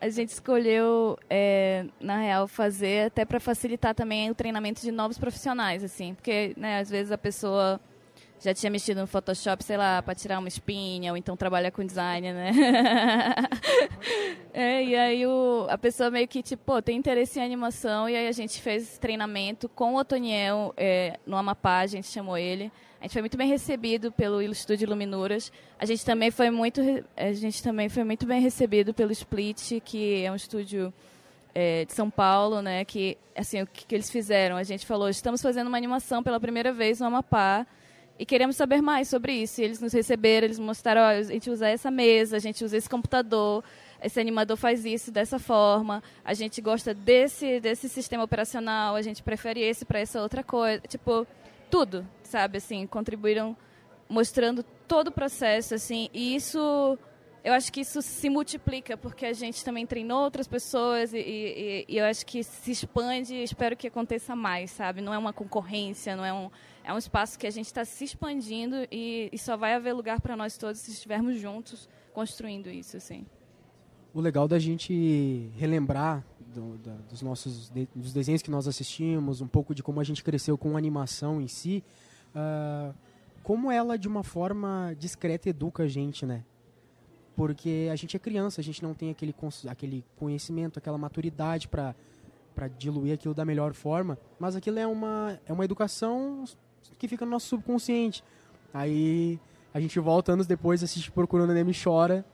[0.00, 5.16] a gente escolheu, é, na real, fazer até para facilitar também o treinamento de novos
[5.16, 7.80] profissionais, assim, porque, né, às vezes a pessoa
[8.42, 11.86] já tinha mexido no Photoshop, sei lá, para tirar uma espinha, ou então trabalha com
[11.86, 12.50] design, né?
[14.52, 18.16] é, e aí o, a pessoa meio que, tipo, pô, tem interesse em animação, e
[18.16, 22.72] aí a gente fez treinamento com o Otoniel é, no Amapá, a gente chamou ele.
[23.00, 25.52] A gente foi muito bem recebido pelo Estúdio Iluminuras.
[25.78, 26.80] A gente também foi muito,
[27.16, 30.92] a gente também foi muito bem recebido pelo Split, que é um estúdio
[31.54, 32.84] é, de São Paulo, né?
[32.84, 34.56] Que assim o que, que eles fizeram?
[34.56, 37.66] A gente falou, estamos fazendo uma animação pela primeira vez no Amapá
[38.22, 39.60] e queremos saber mais sobre isso.
[39.60, 42.88] E eles nos receberam, eles mostraram, a gente usa essa mesa, a gente usa esse
[42.88, 43.64] computador,
[44.00, 49.24] esse animador faz isso dessa forma, a gente gosta desse, desse sistema operacional, a gente
[49.24, 50.80] prefere esse para essa outra coisa.
[50.86, 51.26] Tipo,
[51.68, 52.58] tudo, sabe?
[52.58, 53.56] Assim, contribuíram
[54.08, 56.96] mostrando todo o processo, assim, e isso
[57.42, 61.84] eu acho que isso se multiplica porque a gente também treinou outras pessoas e, e,
[61.88, 65.00] e, eu acho que se expande e espero que aconteça mais, sabe?
[65.00, 66.48] Não é uma concorrência, não é um
[66.84, 70.20] é um espaço que a gente está se expandindo e, e, só vai haver lugar
[70.20, 73.24] para nós todos se estivermos juntos construindo isso, assim.
[74.12, 79.40] O legal da gente relembrar do, da, dos nossos de, dos desenhos que nós assistimos,
[79.40, 81.82] um pouco de como a gente cresceu com a animação em si,
[82.34, 82.94] uh,
[83.42, 86.44] como ela de uma forma discreta educa a gente, né?
[87.34, 89.34] Porque a gente é criança, a gente não tem aquele,
[89.68, 91.94] aquele conhecimento, aquela maturidade para
[92.54, 96.44] para diluir aquilo da melhor forma, mas aquilo é uma é uma educação
[96.98, 98.22] que fica no nosso subconsciente.
[98.72, 99.38] Aí
[99.74, 102.24] a gente volta anos depois, assiste Procurando Nemo e chora.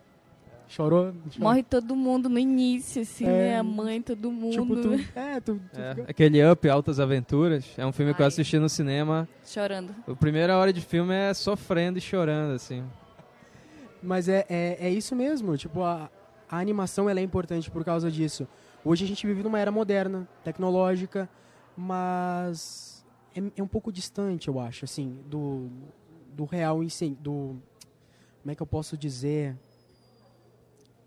[0.69, 1.15] Chorou?
[1.39, 3.59] Morre todo mundo no início, assim, é, né?
[3.59, 4.53] A mãe, todo mundo.
[4.53, 6.11] Tipo, tu, é, tu, tu é, fica...
[6.11, 8.17] Aquele Up, Altas Aventuras, é um filme Ai.
[8.17, 9.27] que eu assisti no cinema.
[9.47, 9.95] Chorando.
[10.07, 12.85] A primeira hora de filme é sofrendo e chorando, assim.
[14.03, 16.11] Mas é, é, é isso mesmo, tipo, a,
[16.51, 18.47] a animação ela é importante por causa disso.
[18.85, 21.29] Hoje a gente vive numa era moderna, tecnológica,
[21.75, 22.98] mas
[23.39, 25.69] é, é, um pouco distante, eu acho, assim, do,
[26.35, 27.57] do real em si, do...
[28.41, 29.57] Como é que eu posso dizer?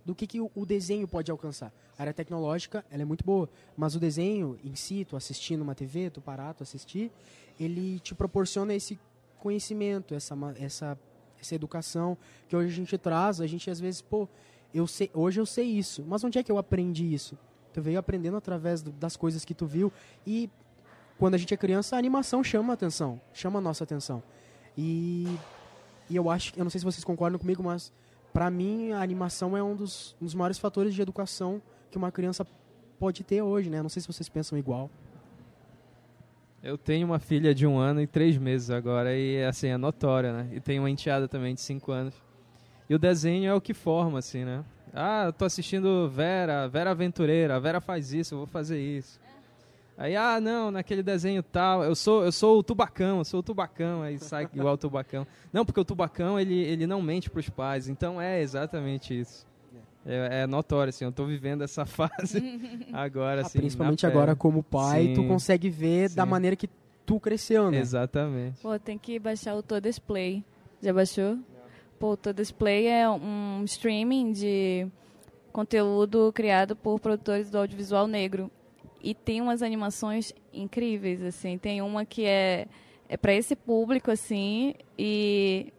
[0.06, 1.74] Do que, que o, o desenho pode alcançar.
[1.98, 5.76] A área tecnológica, ela é muito boa, mas o desenho em si, tu assistindo uma
[5.76, 7.12] TV, tu parar, tu assistir,
[7.60, 9.00] ele te proporciona esse
[9.40, 11.00] conhecimento, essa, essa,
[11.40, 12.18] essa educação
[12.48, 14.28] que hoje a gente traz, a gente às vezes, pô,
[14.74, 17.38] eu sei, hoje eu sei isso, mas onde é que eu aprendi isso?
[17.74, 19.92] Tu veio aprendendo através do, das coisas que tu viu
[20.26, 20.50] e
[21.22, 24.24] quando a gente é criança, a animação chama a atenção, chama a nossa atenção.
[24.76, 25.28] E,
[26.10, 27.94] e eu acho, eu não sei se vocês concordam comigo, mas
[28.34, 32.12] para mim a animação é um dos, um dos maiores fatores de educação que uma
[32.12, 32.44] criança
[32.98, 33.84] pode ter hoje, né?
[33.84, 34.90] Não sei se vocês pensam igual.
[36.64, 40.34] Eu tenho uma filha de um ano e três meses agora e assim é notória,
[40.34, 40.50] né?
[40.52, 42.16] E tenho uma enteada também de cinco anos.
[42.90, 44.66] E o desenho é o que forma, assim, né?
[44.92, 49.22] Ah, eu tô assistindo Vera, Vera Aventureira, Vera faz isso, eu vou fazer isso.
[50.02, 53.44] Aí, ah, não, naquele desenho tal, eu sou, eu sou o tubacão, eu sou o
[53.44, 55.28] tubacão, aí sai igual o tubacão.
[55.54, 59.46] Não, porque o tubacão, ele, ele não mente para os pais, então é exatamente isso.
[60.04, 62.60] É, é, notório, assim, eu tô vivendo essa fase
[62.92, 63.60] agora, ah, assim.
[63.60, 66.16] Principalmente agora como pai, sim, tu consegue ver sim.
[66.16, 66.68] da maneira que
[67.06, 67.78] tu cresceu, né?
[67.78, 68.60] Exatamente.
[68.60, 70.44] Pô, tem que baixar o Todo Display.
[70.82, 71.36] Já baixou?
[71.36, 71.44] Não.
[72.00, 74.88] Pô, o Todo Display é um streaming de
[75.54, 78.50] conteúdo criado por produtores do audiovisual negro
[79.04, 81.58] e tem umas animações incríveis, assim.
[81.58, 82.68] Tem uma que é,
[83.10, 85.72] é para esse público, assim, e...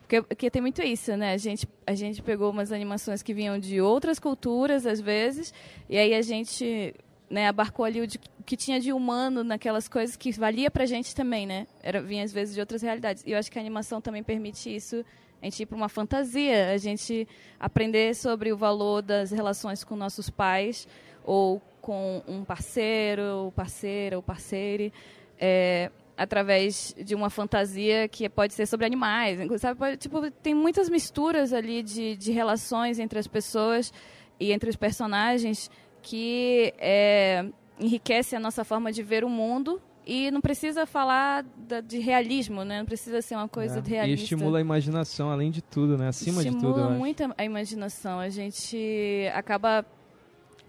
[0.00, 1.32] Porque, porque, tem muito isso, né?
[1.32, 5.54] A gente, a gente pegou umas animações que vinham de outras culturas, às vezes,
[5.88, 6.94] e aí a gente
[7.30, 10.84] né, abarcou ali o, de, o que tinha de humano naquelas coisas que valia pra
[10.84, 11.66] gente também, né?
[11.82, 13.24] Era, vinha, às vezes, de outras realidades.
[13.26, 15.02] E eu acho que a animação também permite isso,
[15.40, 17.26] a gente ir para uma fantasia, a gente
[17.58, 20.86] aprender sobre o valor das relações com nossos pais,
[21.24, 24.92] ou com um parceiro, parceira ou parceire,
[25.38, 29.38] é, através de uma fantasia que pode ser sobre animais.
[29.60, 29.78] Sabe?
[29.78, 33.92] Pode, tipo, tem muitas misturas ali de, de relações entre as pessoas
[34.38, 35.68] e entre os personagens
[36.00, 37.44] que é,
[37.78, 42.64] enriquece a nossa forma de ver o mundo e não precisa falar da, de realismo,
[42.64, 42.78] né?
[42.78, 44.20] Não precisa ser uma coisa É, realista.
[44.20, 46.08] E estimula a imaginação, além de tudo, né?
[46.08, 46.88] Acima estimula de tudo.
[46.88, 46.98] acho.
[46.98, 48.18] muito a imaginação.
[48.18, 49.84] A gente acaba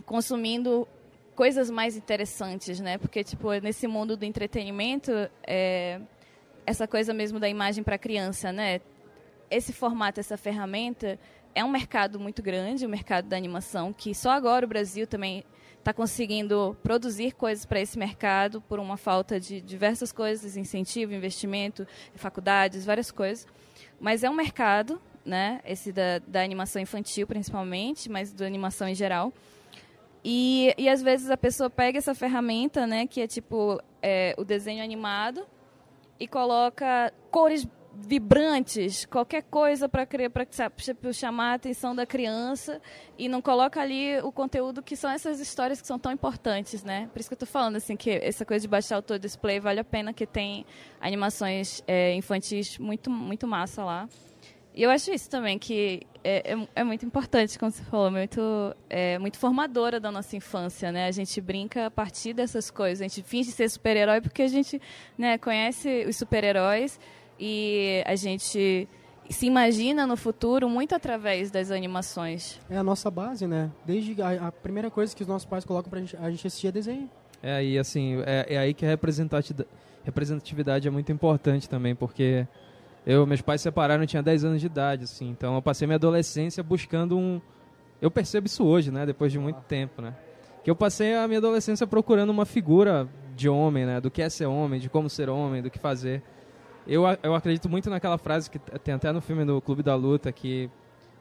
[0.06, 0.88] consumindo
[1.36, 2.98] coisas mais interessantes, né?
[2.98, 5.12] Porque tipo nesse mundo do entretenimento,
[5.46, 6.00] é,
[6.66, 8.82] essa coisa mesmo da imagem para criança, né?
[9.50, 11.20] Esse formato, essa ferramenta
[11.54, 15.44] é um mercado muito grande, o mercado da animação, que só agora o Brasil também
[15.78, 21.86] está conseguindo produzir coisas para esse mercado por uma falta de diversas coisas, incentivo, investimento,
[22.16, 23.46] faculdades, várias coisas.
[24.00, 25.60] Mas é um mercado, né?
[25.66, 29.34] Esse da, da animação infantil principalmente, mas da animação em geral.
[30.24, 34.44] E, e às vezes a pessoa pega essa ferramenta, né, que é tipo é, o
[34.44, 35.46] desenho animado,
[36.20, 40.08] e coloca cores vibrantes, qualquer coisa para
[41.14, 42.82] chamar a atenção da criança
[43.18, 47.08] e não coloca ali o conteúdo que são essas histórias que são tão importantes, né?
[47.14, 49.60] Por isso que eu tô falando assim que essa coisa de baixar o todo display
[49.60, 50.66] vale a pena que tem
[51.00, 54.10] animações é, infantis muito muito massa lá.
[54.76, 58.42] E eu acho isso também, que é, é, é muito importante, como você falou, muito,
[58.90, 61.06] é, muito formadora da nossa infância, né?
[61.06, 63.02] A gente brinca a partir dessas coisas.
[63.02, 64.82] A gente finge ser super-herói porque a gente
[65.18, 67.00] né, conhece os super-heróis
[67.40, 68.88] e a gente
[69.30, 72.60] se imagina no futuro muito através das animações.
[72.70, 73.72] É a nossa base, né?
[73.86, 76.68] Desde a, a primeira coisa que os nossos pais colocam pra gente, a gente assistir
[76.68, 77.10] é desenho.
[77.42, 79.56] É aí, assim, é, é aí que a representati-
[80.04, 82.48] representatividade é muito importante também, porque
[83.06, 85.88] eu, meus pais se separaram, eu tinha 10 anos de idade, assim, então eu passei
[85.88, 87.42] minha adolescência buscando um...
[88.02, 90.14] Eu percebo isso hoje, né, depois de muito tempo, né,
[90.64, 94.30] que eu passei a minha adolescência procurando uma figura de homem, né, do que é
[94.30, 96.22] ser homem, de como ser homem, do que fazer.
[96.86, 100.32] Eu, eu acredito muito naquela frase que tem até no filme do Clube da Luta,
[100.32, 100.70] que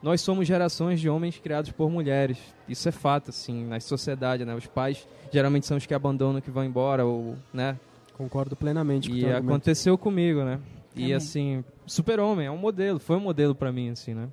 [0.02, 2.36] nós somos gerações de homens criados por mulheres.
[2.68, 4.54] Isso é fato, assim, na sociedade, né?
[4.56, 7.78] Os pais geralmente são os que abandonam, que vão embora, ou, né?
[8.14, 10.58] Concordo plenamente com E aconteceu comigo, né?
[10.94, 11.14] E Também.
[11.14, 14.28] assim, Super-Homem é um modelo, foi um modelo pra mim, assim, né?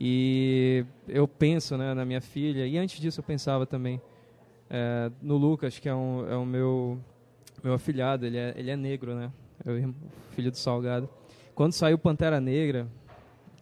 [0.00, 4.00] E eu penso, né, na minha filha, e antes disso eu pensava também
[4.70, 6.98] é, no Lucas, que é, um, é o meu,
[7.64, 9.30] meu afilhado, ele é, ele é negro, né?
[9.64, 9.94] É o irmão-
[10.32, 11.08] filho do Salgado.
[11.54, 12.86] Quando saiu Pantera Negra,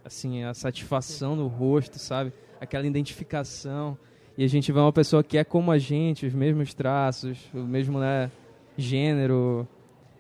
[0.05, 2.33] assim, a satisfação no rosto, sabe?
[2.61, 3.97] Aquela identificação.
[4.37, 7.59] E a gente vê uma pessoa que é como a gente, os mesmos traços, o
[7.59, 8.31] mesmo né,
[8.77, 9.67] gênero,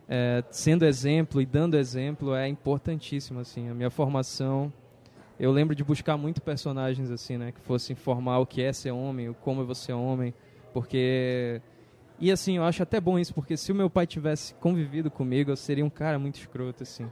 [0.09, 3.69] é, sendo exemplo e dando exemplo é importantíssimo, assim.
[3.69, 4.73] A minha formação,
[5.39, 7.53] eu lembro de buscar muito personagens, assim, né?
[7.53, 10.33] Que fossem informar o que é ser homem, o como é você homem,
[10.73, 11.61] porque...
[12.19, 15.51] E assim, eu acho até bom isso, porque se o meu pai tivesse convivido comigo,
[15.51, 17.11] eu seria um cara muito escroto, assim.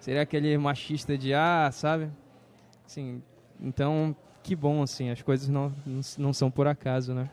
[0.00, 2.10] Seria aquele machista de, ah, sabe?
[2.84, 3.22] Assim,
[3.60, 7.30] então, que bom, assim, as coisas não, não, não são por acaso, né?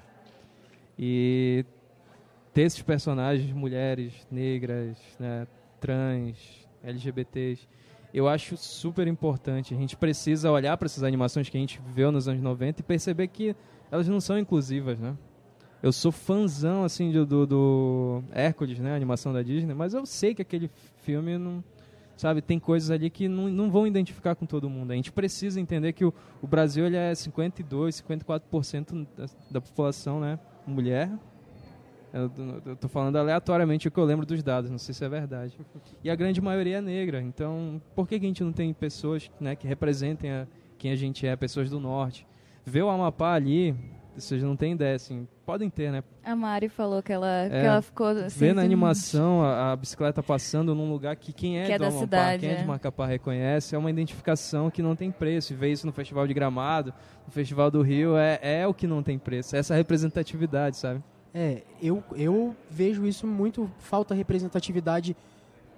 [0.98, 1.66] E
[2.60, 5.48] ter esses personagens, mulheres, negras, né,
[5.80, 6.36] trans,
[6.84, 7.66] LGBTs,
[8.14, 9.74] eu acho super importante.
[9.74, 12.84] A gente precisa olhar para essas animações que a gente viu nos anos 90 e
[12.84, 13.56] perceber que
[13.90, 15.16] elas não são inclusivas, né?
[15.82, 20.06] Eu sou fãzão, assim, do, do, do Hércules, né, a animação da Disney, mas eu
[20.06, 21.64] sei que aquele filme não...
[22.18, 24.92] Sabe, tem coisas ali que não, não vão identificar com todo mundo.
[24.92, 30.20] A gente precisa entender que o, o Brasil ele é 52, 54% da, da população,
[30.20, 31.10] né, mulher,
[32.12, 32.32] eu,
[32.66, 35.58] eu tô falando aleatoriamente o que eu lembro dos dados, não sei se é verdade.
[36.04, 37.22] E a grande maioria é negra.
[37.22, 40.96] Então, por que, que a gente não tem pessoas né, que representem a, quem a
[40.96, 42.28] gente é, pessoas do norte?
[42.66, 43.76] Ver o Amapá ali,
[44.16, 46.04] vocês não têm ideia, assim, podem ter, né?
[46.24, 49.76] A Mari falou que ela, que É, ela ficou assim, Ver na animação a, a
[49.76, 52.64] bicicleta passando num lugar que quem é, Que é do Amapá, cidade, quem é de
[52.64, 52.66] é.
[52.66, 55.54] Macapá reconhece, é uma identificação que não tem preço.
[55.54, 56.94] E ver isso no Festival de Gramado,
[57.26, 59.56] no Festival do Rio, é, é o que não tem preço.
[59.56, 61.04] Essa representatividade, sabe?
[61.34, 65.16] É, eu, eu vejo isso muito, falta representatividade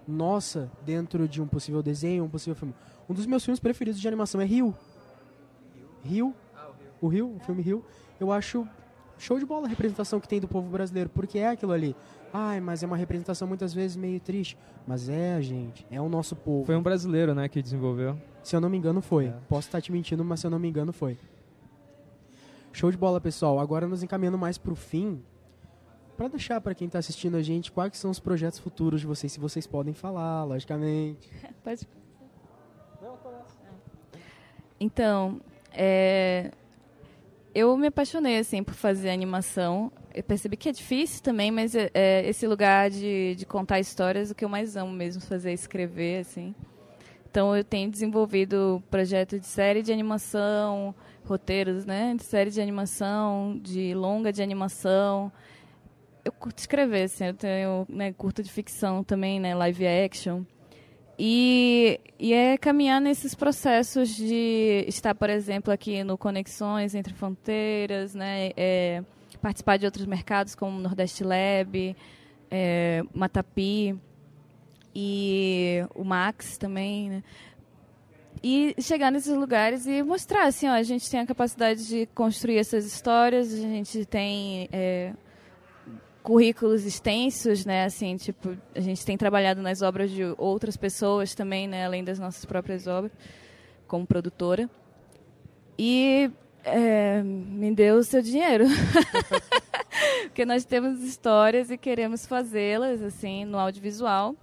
[0.07, 2.73] nossa dentro de um possível desenho, um possível filme.
[3.09, 4.75] Um dos meus filmes preferidos de animação é Rio.
[6.03, 6.33] Rio?
[7.01, 7.83] O Rio, o filme Rio.
[8.19, 8.67] Eu acho
[9.17, 11.95] show de bola a representação que tem do povo brasileiro, porque é aquilo ali.
[12.33, 14.57] Ai, mas é uma representação muitas vezes meio triste.
[14.87, 16.65] Mas é, gente, é o nosso povo.
[16.65, 18.17] Foi um brasileiro, né, que desenvolveu.
[18.41, 19.27] Se eu não me engano, foi.
[19.27, 19.33] É.
[19.49, 21.17] Posso estar te mentindo, mas se eu não me engano, foi.
[22.71, 23.59] Show de bola, pessoal.
[23.59, 25.21] Agora nos encaminhando mais pro fim,
[26.21, 29.07] para deixar para quem tá assistindo a gente quais que são os projetos futuros de
[29.07, 31.27] vocês, se vocês podem falar, logicamente.
[31.63, 31.87] Pode.
[34.79, 35.41] Então,
[35.73, 36.51] é,
[37.55, 39.91] eu me apaixonei assim por fazer animação.
[40.13, 44.29] Eu percebi que é difícil também, mas é, é esse lugar de, de contar histórias
[44.29, 46.53] o que eu mais amo mesmo fazer, escrever assim.
[47.31, 50.93] Então eu tenho desenvolvido projetos de série de animação,
[51.25, 55.31] roteiros, né, de série de animação, de longa de animação.
[56.23, 60.43] Eu curto escrever, assim, eu tenho né, curta de ficção também, né, live action.
[61.23, 68.15] E, e é caminhar nesses processos de estar, por exemplo, aqui no Conexões Entre Fronteiras,
[68.15, 68.51] né?
[68.57, 69.03] É,
[69.39, 71.95] participar de outros mercados como Nordeste Lab,
[72.49, 73.95] é, Matapi
[74.95, 77.23] e o Max também, né?
[78.41, 82.57] E chegar nesses lugares e mostrar, assim, ó, a gente tem a capacidade de construir
[82.57, 84.67] essas histórias, a gente tem...
[84.71, 85.13] É,
[86.23, 87.85] currículos extensos, né?
[87.85, 91.85] Assim, tipo, a gente tem trabalhado nas obras de outras pessoas também, né?
[91.85, 93.11] Além das nossas próprias obras,
[93.87, 94.69] como produtora.
[95.77, 96.31] E
[96.63, 98.65] é, me deu o seu dinheiro.
[100.23, 104.35] Porque nós temos histórias e queremos fazê-las, assim, no audiovisual.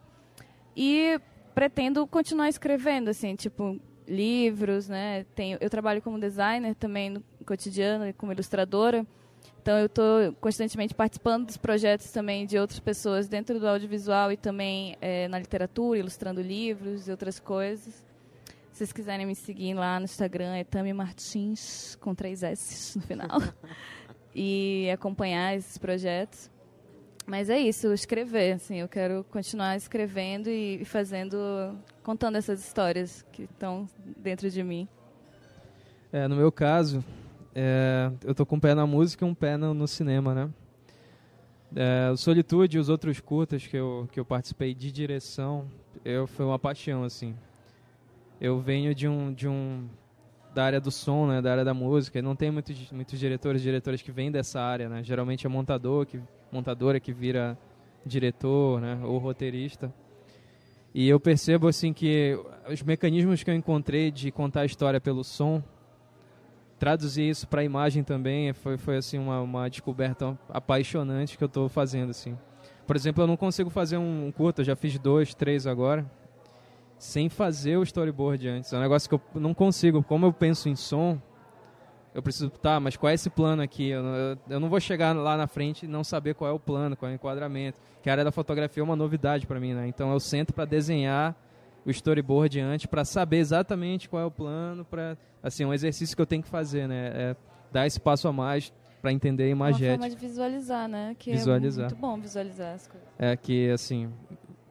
[0.76, 1.20] E
[1.55, 5.24] pretendo continuar escrevendo, assim, tipo, livros, né?
[5.35, 9.07] Tenho, eu trabalho como designer também no cotidiano, como ilustradora.
[9.69, 14.37] Então eu estou constantemente participando dos projetos também de outras pessoas dentro do audiovisual e
[14.39, 17.93] também é, na literatura, ilustrando livros e outras coisas.
[18.73, 23.05] Se vocês quiserem me seguir lá no Instagram, é Tami Martins, com três S no
[23.05, 23.43] final.
[24.35, 26.51] e acompanhar esses projetos.
[27.27, 31.37] Mas é isso, escrever, assim, eu quero continuar escrevendo e fazendo,
[32.03, 34.89] contando essas histórias que estão dentro de mim.
[36.11, 37.05] É, no meu caso,
[37.61, 40.49] é, eu tô com um pé na música e um pé no, no cinema, né?
[41.75, 45.67] É, Solitude e os outros curtas que eu, que eu participei de direção,
[46.05, 47.35] eu, foi uma paixão, assim.
[48.41, 49.89] Eu venho de um, de um
[50.55, 54.03] da área do som, né, da área da música, não tem muitos, muitos diretores diretores
[54.03, 55.03] que vêm dessa área, né?
[55.03, 56.21] Geralmente é montador, que,
[56.53, 57.59] montadora que vira
[58.07, 59.93] diretor, né, ou roteirista.
[60.95, 62.39] E eu percebo, assim, que
[62.71, 65.61] os mecanismos que eu encontrei de contar a história pelo som
[66.79, 71.47] traduzir isso para a imagem também foi, foi assim uma, uma descoberta apaixonante que eu
[71.47, 72.37] estou fazendo assim.
[72.87, 76.11] Por exemplo, eu não consigo fazer um curto, eu já fiz dois, três agora,
[76.97, 78.72] sem fazer o storyboard antes.
[78.72, 80.03] É um negócio que eu não consigo.
[80.03, 81.20] Como eu penso em som,
[82.14, 83.91] eu preciso, tá, mas qual é esse plano aqui?
[83.91, 86.59] Eu, eu, eu não vou chegar lá na frente e não saber qual é o
[86.59, 87.79] plano, qual é o enquadramento.
[88.03, 89.87] Que a área da fotografia é uma novidade para mim, né?
[89.87, 91.37] Então eu sento para desenhar
[91.89, 96.20] o storyboard antes para saber exatamente qual é o plano, para assim, um exercício que
[96.20, 97.12] eu tenho que fazer, né?
[97.14, 97.36] É
[97.72, 99.93] dar esse passo a mais para entender a imagética.
[99.93, 101.16] Uma forma de visualizar, né?
[101.18, 101.86] Que visualizar.
[101.86, 103.09] é muito bom visualizar as coisas.
[103.18, 104.11] É que assim,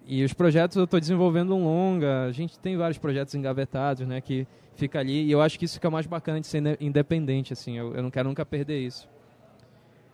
[0.05, 4.22] e os projetos eu estou desenvolvendo um longa, a gente tem vários projetos engavetados, né,
[4.22, 7.78] que fica ali, e eu acho que isso fica mais bacana de ser independente, assim,
[7.78, 9.09] eu, eu não quero nunca perder isso.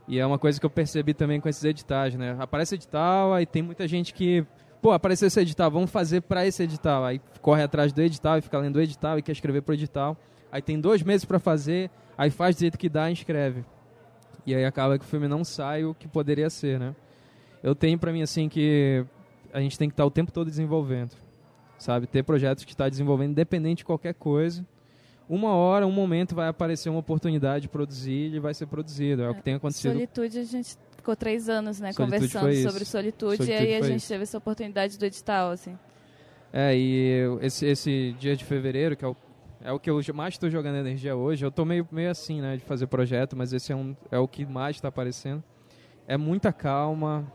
[0.07, 2.35] E é uma coisa que eu percebi também com esses editais, né?
[2.39, 4.45] Aparece edital, aí tem muita gente que
[4.83, 7.05] pô, apareceu esse edital, vamos fazer para esse edital.
[7.05, 10.17] Aí corre atrás do edital e fica lendo o edital e quer escrever pro edital.
[10.51, 13.63] Aí tem dois meses para fazer, aí faz do jeito que dá e inscreve.
[14.45, 16.93] E aí acaba que o filme não sai o que poderia ser, né?
[17.63, 19.05] Eu tenho para mim assim que
[19.53, 21.11] a gente tem que estar tá o tempo todo desenvolvendo,
[21.77, 22.05] sabe?
[22.05, 24.67] Ter projetos que está desenvolvendo independente de qualquer coisa.
[25.29, 29.21] Uma hora, um momento vai aparecer uma oportunidade de produzir e vai ser produzido.
[29.21, 29.93] É, é o que tem acontecido.
[29.93, 33.81] Solitude a gente ficou três anos, né, solitude conversando sobre solitude, solitude, e aí a
[33.81, 34.07] gente isso.
[34.07, 35.77] teve essa oportunidade do edital, assim.
[36.53, 39.15] É, e esse, esse dia de fevereiro, que é o,
[39.61, 42.55] é o que eu mais estou jogando energia hoje, eu tô meio, meio assim, né,
[42.55, 45.43] de fazer projeto, mas esse é, um, é o que mais está aparecendo.
[46.07, 47.29] É muita calma,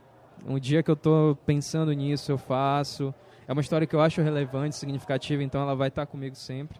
[0.46, 3.14] um dia que eu estou pensando nisso, eu faço.
[3.46, 6.78] É uma história que eu acho relevante, significativa, então ela vai estar tá comigo sempre.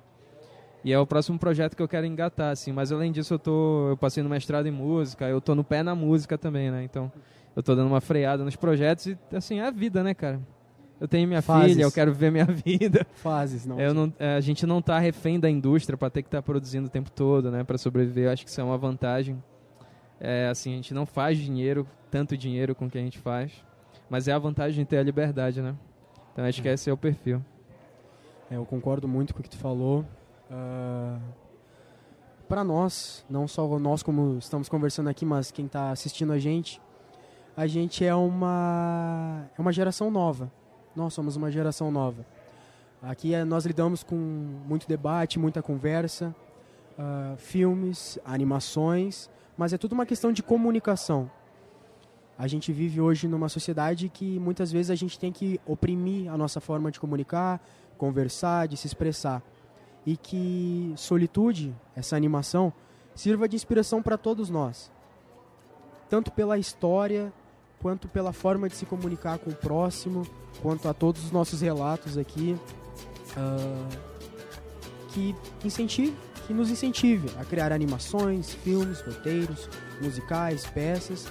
[0.89, 2.72] E é o próximo projeto que eu quero engatar, assim.
[2.72, 5.82] Mas além disso, eu tô, eu passei no mestrado em música, eu tô no pé
[5.82, 6.82] na música também, né?
[6.82, 7.12] Então,
[7.55, 10.41] eu tô dando uma freada nos projetos e, assim, é a vida, né, cara?
[10.99, 11.72] Eu tenho minha Fases.
[11.72, 13.07] filha, eu quero ver minha vida.
[13.16, 13.78] Fases, não.
[13.78, 16.43] Eu não é, a gente não tá refém da indústria para ter que estar tá
[16.43, 18.24] produzindo o tempo todo, né, para sobreviver.
[18.24, 19.36] Eu acho que isso é uma vantagem.
[20.18, 23.53] É, assim, a gente não faz dinheiro, tanto dinheiro com o que a gente faz,
[24.09, 25.74] mas é a vantagem de ter a liberdade, né?
[26.32, 27.45] Então acho que esse é o perfil.
[28.51, 30.07] É, eu concordo muito com o que tu falou.
[30.51, 31.19] Uh, ah,
[32.49, 36.81] para nós, não só nós como estamos conversando aqui, mas quem está assistindo a gente,
[37.55, 40.51] a gente é uma é uma geração nova.
[40.97, 42.25] Nós somos uma geração nova.
[43.03, 46.35] Aqui é, nós lidamos com muito debate, muita conversa,
[46.99, 51.31] uh, filmes, animações, mas é tudo uma questão de comunicação.
[52.39, 56.37] A gente vive hoje numa sociedade que muitas vezes a gente tem que oprimir a
[56.37, 57.61] nossa forma de comunicar,
[57.97, 59.43] conversar, de se expressar
[60.09, 62.73] e que Solitude, essa animação,
[63.15, 64.91] sirva de inspiração para todos nós.
[66.09, 67.31] Tanto pela história,
[67.79, 70.27] quanto pela forma de se comunicar com o próximo,
[70.63, 72.59] quanto a todos os nossos relatos aqui.
[73.37, 74.09] Uh,
[75.09, 79.69] que incentive, que nos incentive a criar animações, filmes, roteiros,
[80.01, 81.27] musicais, peças,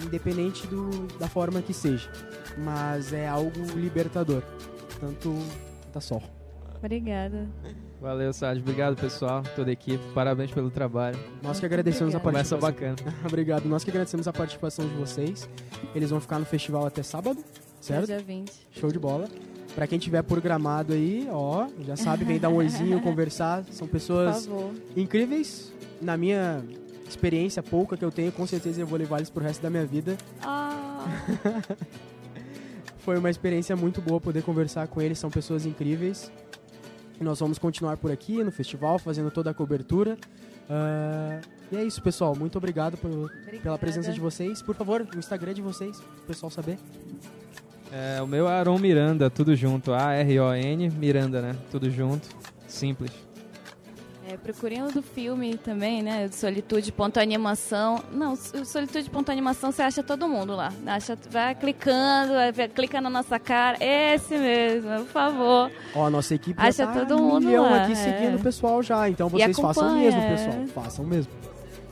[0.00, 2.08] independente do, da forma que seja.
[2.56, 4.44] Mas é algo libertador.
[5.00, 5.36] Tanto
[5.92, 6.22] tá só.
[6.82, 7.46] Obrigada.
[8.00, 8.62] Valeu, Sérgio.
[8.62, 10.02] Obrigado, pessoal, toda a equipe.
[10.12, 11.16] Parabéns pelo trabalho.
[11.40, 12.28] Nós que agradecemos Obrigada.
[12.28, 12.58] a participação.
[12.58, 12.96] bacana.
[13.24, 13.64] Obrigado.
[13.66, 15.48] Nós que agradecemos a participação de vocês.
[15.94, 17.42] Eles vão ficar no festival até sábado,
[17.80, 18.06] certo?
[18.06, 18.52] Dia 20.
[18.72, 19.28] Show de bola.
[19.76, 23.64] Pra quem tiver por gramado aí, ó, já sabe, vem dar um oizinho, conversar.
[23.70, 24.48] São pessoas
[24.96, 25.72] incríveis.
[26.00, 26.64] Na minha
[27.08, 29.86] experiência pouca que eu tenho, com certeza eu vou levar eles pro resto da minha
[29.86, 30.18] vida.
[30.42, 31.06] Ah,
[32.98, 36.30] Foi uma experiência muito boa poder conversar com eles, são pessoas incríveis.
[37.22, 40.18] E nós vamos continuar por aqui no festival, fazendo toda a cobertura.
[40.68, 42.34] Ah, e é isso, pessoal.
[42.36, 43.30] Muito obrigado por-
[43.62, 44.60] pela presença de vocês.
[44.60, 46.78] Por favor, o Instagram de vocês, pro pessoal saber.
[47.92, 49.92] É, o meu é Aron Miranda, tudo junto.
[49.92, 51.56] A-R-O-N, Miranda, né?
[51.70, 52.26] Tudo junto.
[52.66, 53.12] Simples.
[54.42, 56.28] É, procurem o do filme também, né?
[56.28, 58.02] Do Solitude ponto animação.
[58.12, 60.72] Não, o Solitude ponto animação você acha todo mundo lá.
[60.86, 63.78] Acha, vai clicando, vai, clica na nossa cara.
[63.80, 65.70] Esse mesmo, por favor.
[65.94, 67.94] Ó, a nossa equipe Acha já tá todo mundo lá, aqui é.
[67.94, 69.08] seguindo o pessoal já.
[69.08, 70.28] Então vocês façam mesmo, é.
[70.30, 70.66] pessoal.
[70.84, 71.32] Façam mesmo.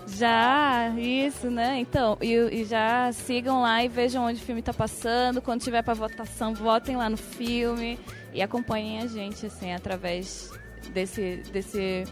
[0.06, 1.78] Já, isso, né?
[1.78, 5.40] Então, e, e já sigam lá e vejam onde o filme tá passando.
[5.40, 7.98] Quando tiver pra votação, votem lá no filme
[8.34, 10.50] e acompanhem a gente, assim, através
[10.92, 11.42] desse.
[11.52, 12.04] desse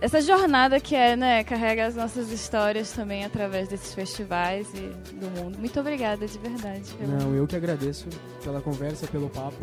[0.00, 1.42] essa jornada que é, né?
[1.42, 5.58] Carrega as nossas histórias também através desses festivais e do mundo.
[5.58, 6.92] Muito obrigada, de verdade.
[6.94, 8.06] pela- Não, eu que agradeço
[8.44, 9.58] pela conversa, pelo papo.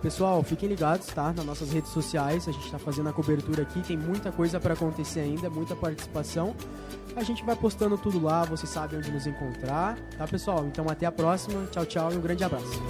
[0.00, 1.32] Pessoal, fiquem ligados, tá?
[1.32, 4.74] Nas nossas redes sociais, a gente tá fazendo a cobertura aqui, tem muita coisa para
[4.74, 6.54] acontecer ainda, muita participação.
[7.16, 10.64] A gente vai postando tudo lá, vocês sabem onde nos encontrar, tá, pessoal?
[10.68, 12.80] Então até a próxima, tchau, tchau e um grande abraço.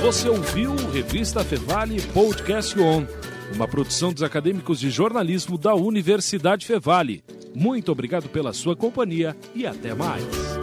[0.00, 3.04] Você ouviu Revista Fevale Podcast On,
[3.54, 7.22] uma produção dos acadêmicos de jornalismo da Universidade Fevale.
[7.54, 10.59] Muito obrigado pela sua companhia e até mais.